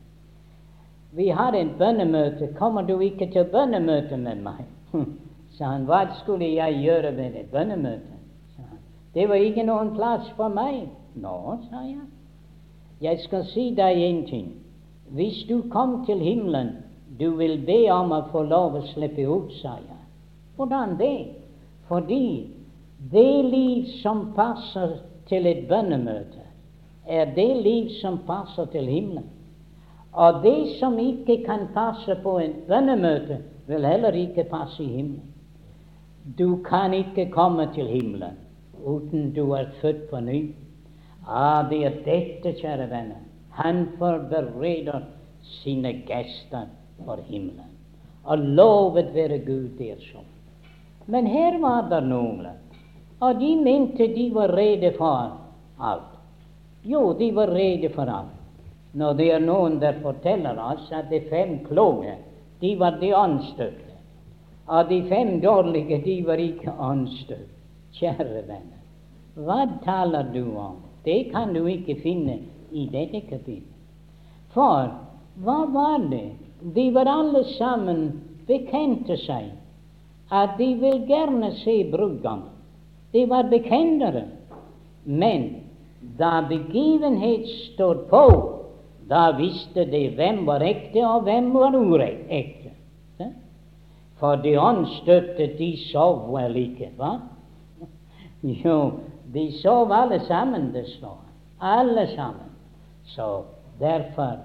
[1.16, 2.52] Vi har et bønnemøte.
[2.58, 4.62] Kommer du ikke til bønnemøte med meg?
[5.58, 5.86] sa han.
[5.88, 8.16] Hva skulle jeg gjøre ved et bønnemøte?
[8.56, 8.78] sa han.
[9.14, 10.86] Det var ikke noen plass for meg.
[11.14, 12.04] Nå, sa jeg.
[13.00, 14.52] Jeg skal si deg en ting.
[15.12, 16.76] Hvis du kom til himmelen,
[17.20, 20.00] du vil be om å få lov å slippe ut, sa jeg.
[20.56, 21.28] Hvordan det?
[21.88, 22.50] Fordi
[23.12, 24.98] det liv som passer
[25.28, 26.42] til et bønnemøte,
[27.06, 29.30] er det liv som passer til himmelen.
[30.12, 35.35] Og det som ikke kan passe på et bønnemøte, vil heller ikke passe i himmelen.
[36.34, 38.34] Du kan ikke komme til himmelen
[38.86, 40.40] uten du er født på ny.
[41.26, 43.22] Ah, det er dette, kjære venner.
[43.50, 45.04] Han forbereder
[45.42, 46.66] sine gester
[47.04, 47.70] for himmelen.
[48.24, 50.26] Og lovet være Gud, der er sånn.
[51.06, 52.46] Men her var det noen,
[53.22, 55.36] og de mente de var rede for
[55.78, 56.14] alt.
[56.82, 58.34] Jo, de var rede for alt.
[58.98, 62.16] Når det er noen der forteller oss at de fem kloge,
[62.60, 63.85] de var de anstøtte.
[64.66, 67.52] Og de fem dårlige, de var ikke anstøtt.
[67.96, 68.80] Kjære venner,
[69.40, 70.82] hva taler du om?
[71.04, 72.40] Det kan du ikke finne
[72.70, 73.72] i dette kapittelet.
[74.52, 74.90] For
[75.44, 76.34] hva var det?
[76.74, 78.02] De var alle sammen
[78.48, 79.52] bekjente seg
[80.34, 82.50] at de vil gjerne se brudgommen.
[83.12, 84.26] De var bekjennere.
[85.04, 85.46] Men
[86.18, 88.24] da begivenhet stod på,
[89.08, 92.65] da visste de hvem var ekte, og hvem var urekte.
[94.20, 97.18] For de åndsstøtte, de sov vel ikke, hva?
[98.42, 98.78] Jo,
[99.34, 101.20] de sov alle sammen, det står.
[101.60, 102.52] Alle sammen.
[103.04, 103.44] Så
[103.80, 104.38] derfor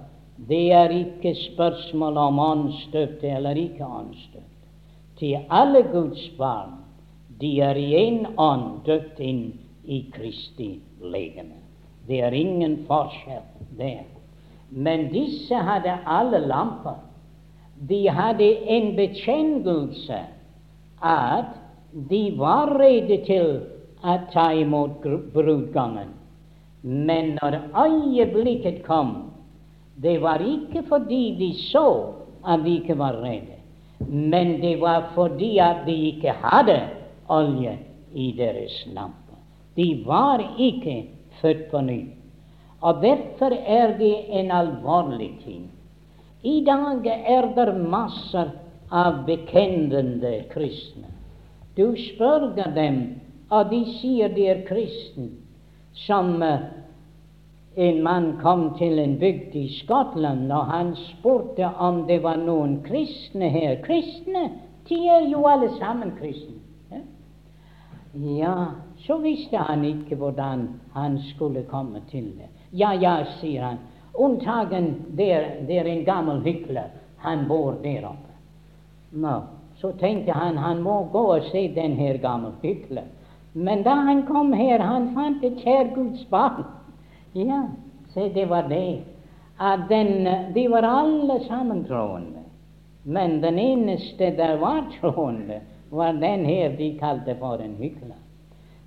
[0.48, 4.52] det er ikke spørsmål om åndsstøtte eller ikke åndsstøtte
[5.22, 6.70] til alle Guds barn,
[7.40, 9.52] de er i en ånd døpt inn
[9.84, 11.60] i Kristi legeme.
[12.08, 13.44] Det er ingen forskjell
[13.78, 14.02] der.
[14.70, 16.98] Men disse hadde alle lamper.
[17.88, 20.20] De hadde en bekjennelse
[21.02, 21.54] at
[22.08, 23.48] de var rede til
[24.02, 25.02] å ta imot
[25.34, 26.12] brudgommen.
[26.82, 29.32] Men når øyeblikket kom,
[30.02, 31.88] det var ikke fordi de så
[32.42, 33.62] at de ikke var rede
[34.08, 36.80] men det var fordi at de ikke hadde
[37.28, 37.78] olje
[38.14, 39.36] i deres lampe.
[39.76, 41.04] De var ikke
[41.40, 42.00] født på ny.
[42.80, 45.70] Og derfor er det en alvorlig ting.
[46.42, 48.50] I dag er det masser
[48.90, 51.08] av bekjennende kristne.
[51.76, 52.98] Du spør dem
[53.52, 55.30] og de sier de er kristne.
[55.92, 56.42] som
[57.76, 62.82] en mann kom til en bygd i Skottland, og han spurte om det var noen
[62.82, 63.76] kristne her.
[63.84, 64.50] Kristne?
[64.88, 67.02] De er jo alle sammen kristne.
[68.14, 68.72] Ja
[69.06, 72.48] så visste han ikke hvordan han skulle komme til det.
[72.72, 73.80] Ja, ja, sier han.
[74.14, 76.90] Unntagen der, der en gammel hykler.
[77.16, 78.32] Han bor der oppe.
[79.10, 79.40] No.
[79.76, 83.08] Så tenkte han han må gå og se den her gamle hykler.
[83.52, 86.64] Men da han kom her, han fant et kjær Guds barn.
[87.34, 87.64] Ja,
[88.14, 89.02] se, det var det.
[89.60, 92.46] At den, de var alle sammen troende.
[93.04, 95.60] Men den eneste der var troende,
[95.90, 98.18] var den her de kalte for en hykler.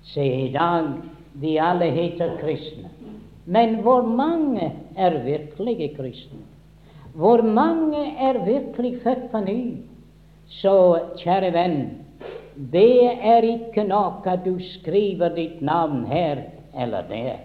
[0.02, 0.96] Se, i dag
[1.40, 2.88] de alle heter kristne.
[3.46, 6.42] Men hvor mange er virkelige kristne?
[7.14, 9.76] Hvor mange er virkelig født på ny?
[10.48, 11.78] Så, kjære venn,
[12.72, 16.42] det er ikke nok at du skriver ditt navn her
[16.78, 17.38] eller der,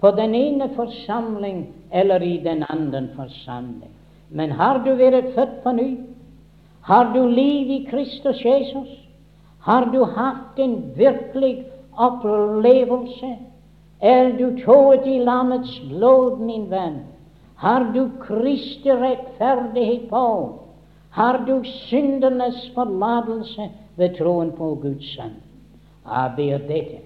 [0.00, 3.92] på den ene forsamling eller i den andre forsamling.
[4.30, 5.90] Men har du vært født på ny?
[6.82, 8.88] Har du liv i Kristus Jesus?
[9.60, 11.64] Har du hatt en virkelig
[11.96, 13.36] opplevelse?
[14.00, 17.00] Er du tået i lammets blod, min venn?
[17.56, 20.58] Har du Kristi rettferdighet på?
[21.10, 25.38] Har du syndernes forlatelse ved troen på Guds sønn?
[26.06, 26.98] Jeg det er dette.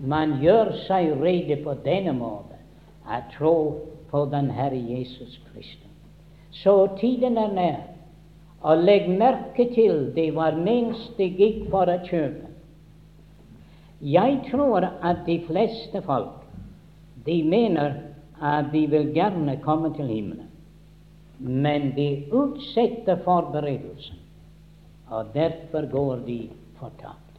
[0.00, 2.56] Man gjør seg rede på denne måten,
[3.04, 3.76] at tro
[4.10, 5.90] på den Herre Jesus Kristus.
[6.50, 7.80] Så tiden er nær.
[8.60, 12.49] Og legg merke til det var mens det gikk for å kjøpe.
[14.00, 16.40] Jeg tror at de fleste folk
[17.26, 17.98] de mener
[18.40, 20.48] at de vil gjerne komme til himmelen,
[21.38, 24.16] men de utsetter forberedelsen,
[25.08, 26.38] og derfor går de
[26.78, 27.36] fortapt.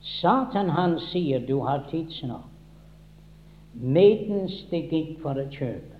[0.00, 2.46] Satan han sier du har tidsnok,
[3.74, 5.98] medens de gikk for å kjøpe.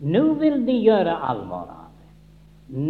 [0.00, 2.10] Nå vil de gjøre alvor av det.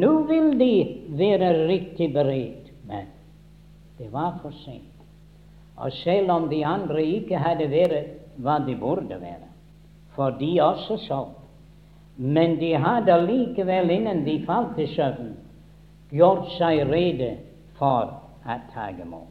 [0.01, 0.73] Nå vil de
[1.19, 3.09] være riktig beredt, men
[3.99, 5.00] det var for sent.
[5.81, 9.49] Og selv om de andre ikke hadde vært hva de burde være,
[10.17, 11.31] for de også sov,
[12.17, 15.33] men de hadde likevel, innen de falt i søvn,
[16.13, 17.31] gjort seg rede
[17.79, 18.13] for
[18.45, 19.23] at ta må.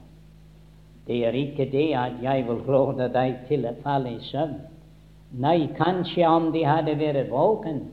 [1.05, 4.57] Det er ikke det at jeg vil råde deg til å falle i søvn.
[5.41, 7.83] Nei, kanskje om de hadde vært våken,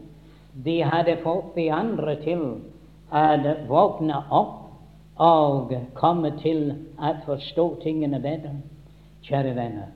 [0.64, 2.44] de hadde fått de andre til
[3.12, 3.24] å
[3.68, 4.65] våkne opp
[5.16, 8.52] og komme til å forstå tingene bedre.
[9.26, 9.88] Kjære venner,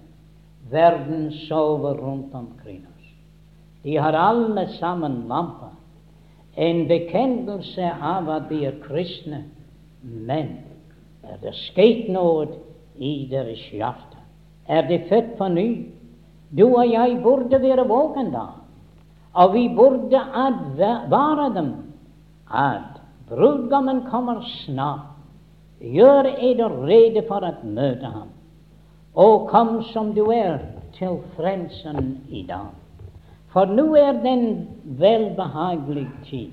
[0.70, 3.12] verden sover rundt omkring oss.
[3.84, 5.76] De har alle sammen lamper.
[6.56, 9.44] En bekjennelse av at de er kristne.
[10.02, 10.56] Men
[11.22, 12.48] er det skjedd noe
[12.98, 14.18] i deres hjerte?
[14.66, 15.68] Er de født på ny?
[16.50, 18.46] Du og jeg burde være våken da.
[19.38, 21.70] Og vi burde advare dem
[22.50, 22.98] at
[23.30, 25.09] brudgommen kommer snart.
[25.80, 28.28] Gjør eder rede for å møte ham,
[29.16, 30.60] og kom som du er
[30.96, 32.68] til frelsen i dag.
[33.50, 34.44] For nå er den
[35.00, 36.52] velbehagelig tid.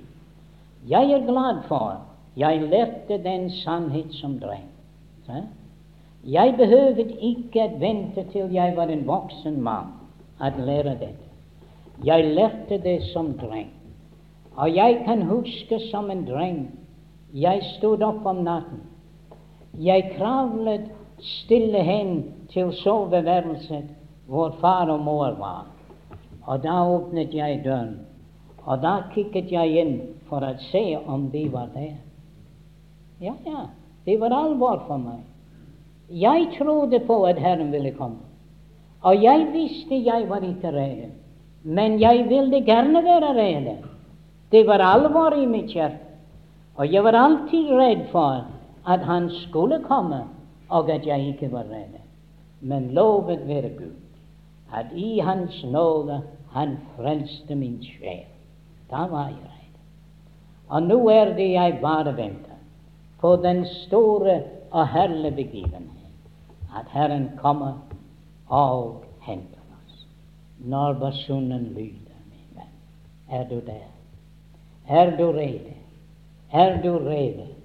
[0.87, 1.99] Jeg er glad for
[2.37, 4.67] jeg lærte den sannhet som dreng.
[6.23, 9.91] Jeg behøvde ikke vente til jeg var en voksen mann
[10.39, 11.27] at lære dette.
[12.05, 13.69] Jeg lærte det som dreng.
[14.55, 16.69] Og jeg kan huske som en dreng
[17.33, 18.85] jeg stod opp om natten
[19.77, 20.89] jeg kravlet
[21.21, 22.11] stille hen
[22.53, 23.89] til soveværelset
[24.27, 25.65] hvor far og mor var.
[26.47, 27.99] Og da åpnet jeg døren,
[28.65, 29.95] og da kikket jeg inn
[30.29, 31.97] for å se om de var der.
[33.21, 33.67] Ja, ja,
[34.05, 35.23] det var alvor for meg.
[36.09, 38.23] Jeg trodde på at Herren ville komme.
[39.03, 41.11] Og jeg visste jeg var ikke redd,
[41.63, 43.67] men jeg ville gjerne være redd.
[44.51, 45.99] Det var alvor i mitt hjerte,
[46.77, 48.45] og jeg var alltid redd for
[48.87, 50.23] at han skulle komme,
[50.69, 51.99] og at jeg ikke var redd.
[52.61, 53.95] Men lovet være Gud,
[54.73, 56.21] at i Hans nåde
[56.51, 58.25] han frelste min sjel.
[58.91, 59.75] Da var jeg redd.
[60.67, 62.57] Og nå er det jeg bare venter
[63.19, 66.15] på den store og herlige begivenhet,
[66.79, 67.73] at Herren kommer
[68.47, 70.07] og henter oss.
[70.59, 72.73] Når basunen lyder, min venn,
[73.29, 73.87] er du der?
[74.87, 75.75] Er du rede?
[76.51, 77.56] Er du rede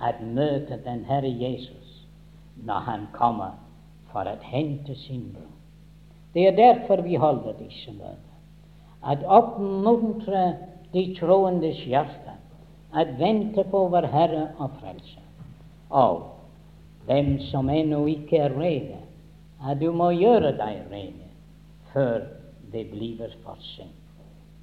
[0.00, 2.06] at møte den Herre Jesus
[2.64, 3.56] når han kommer
[4.12, 5.46] for å hente sin bror.
[6.34, 8.36] Det er derfor vi holder disse møter.
[9.02, 10.44] At oppmuntre
[10.92, 12.36] de troendes hjerte,
[12.94, 15.22] at vente på vår Herre og Frelse.
[15.90, 16.26] Og
[17.08, 18.98] dem som ennå ikke er rede,
[19.66, 21.30] at du må gjøre deg rede
[21.92, 22.26] før
[22.72, 23.96] det blir for sent.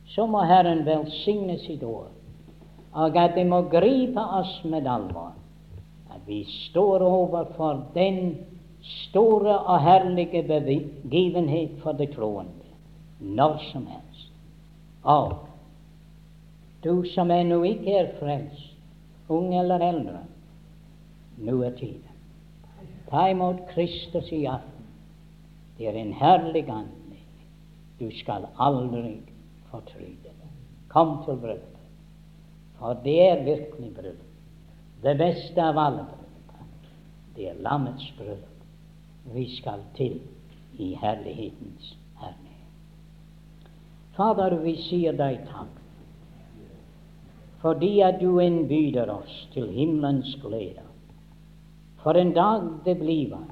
[0.08, 2.12] Så må Herren velsigne sitt ord,
[2.98, 5.34] og at det må gripe oss med alvor.
[6.10, 8.38] At vi står overfor den
[8.88, 12.58] store og herlige begivenhet for det troende
[13.20, 14.32] når som helst.
[15.04, 15.38] Og
[16.84, 18.76] du som ennå ikke er frelst,
[19.30, 20.20] ung eller eldre,
[21.38, 22.04] nå er tiden.
[23.10, 24.86] Ta imot Kristus i aften.
[25.78, 27.26] Det er en herlig anledning.
[28.00, 29.18] Du skal aldri
[29.72, 30.52] fortryde det.
[30.90, 31.77] Kom til bryllupet,
[32.80, 34.24] for det er virkelig bryllup.
[35.04, 36.86] Det beste av alle bryllup.
[37.36, 38.54] Det er lammets bryllup.
[39.34, 40.20] Vi skal til
[40.78, 43.74] i herlighetens herlighet.
[44.18, 45.74] Fader, vi sier deg takk
[47.58, 50.84] fordi at du innbyder oss til himmelens glede.
[52.04, 53.48] For en dag det bliver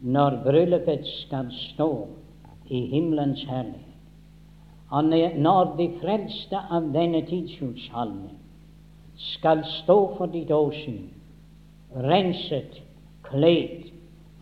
[0.00, 1.90] når bryllupet skal stå
[2.72, 3.82] i himmelens herlighet,
[4.90, 5.04] og
[5.36, 8.35] når de frelste av denne tidshusholdning
[9.16, 11.08] skal stå for ditt åsyn,
[11.96, 12.80] renset,
[13.26, 13.88] kledd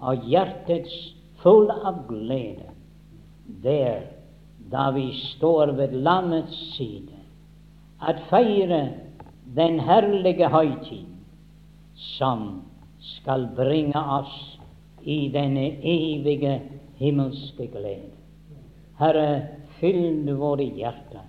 [0.02, 0.94] og hjertets
[1.42, 2.72] full av glede,
[3.62, 4.06] der
[4.72, 7.20] da vi står ved landets side,
[8.00, 8.88] at feire
[9.56, 11.06] den herlige høytid
[12.16, 12.64] som
[13.00, 14.34] skal bringe oss
[15.04, 16.56] i denne evige
[16.98, 18.10] himmelske glede.
[18.98, 19.28] Herre,
[19.78, 21.24] fyll våre hjerter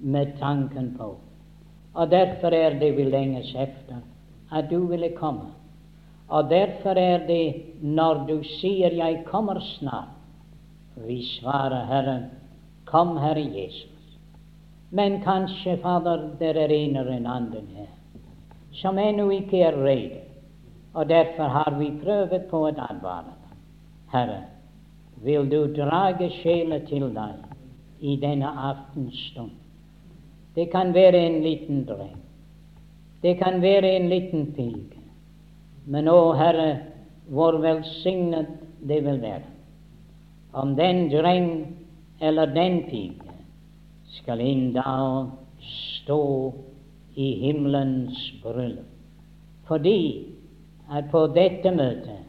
[0.00, 1.14] med tanken på.
[1.94, 4.02] Og derfor er det vi lenges efter
[4.52, 5.50] at du ville komme.
[6.28, 10.16] Og derfor er det når du sier 'Jeg kommer snart',
[10.96, 12.22] vi svarer Herre,
[12.84, 14.18] kom Herre Jesus.
[14.90, 17.86] Men kanskje, Fader, det er en eller en annen her
[18.72, 20.20] som ennå ikke er rede.
[20.94, 23.58] Og derfor har vi prøvd på å advare dem.
[24.12, 24.40] Herre,
[25.22, 27.34] vil du drage sjela til deg
[28.00, 29.59] i denne aftenstund?
[30.54, 32.16] Det kan være en liten dreng.
[33.22, 34.98] Det kan være en liten pike.
[35.86, 36.70] Men å Herre,
[37.30, 38.48] hvor velsignet
[38.88, 39.50] det vil være
[40.52, 41.76] om den dreng
[42.20, 43.34] eller den pike
[44.18, 45.28] skal en dag
[45.60, 46.52] stå
[47.14, 48.86] i himmelens bryllup.
[49.68, 50.26] Fordi
[50.90, 52.26] at på dette møtet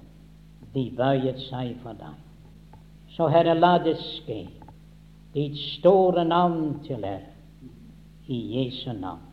[0.74, 2.14] de bøyet seg for deg.
[3.16, 4.46] Så Herre, la det skje.
[5.34, 7.31] Ditt store navn til ære.
[8.32, 9.31] I Jesu navn.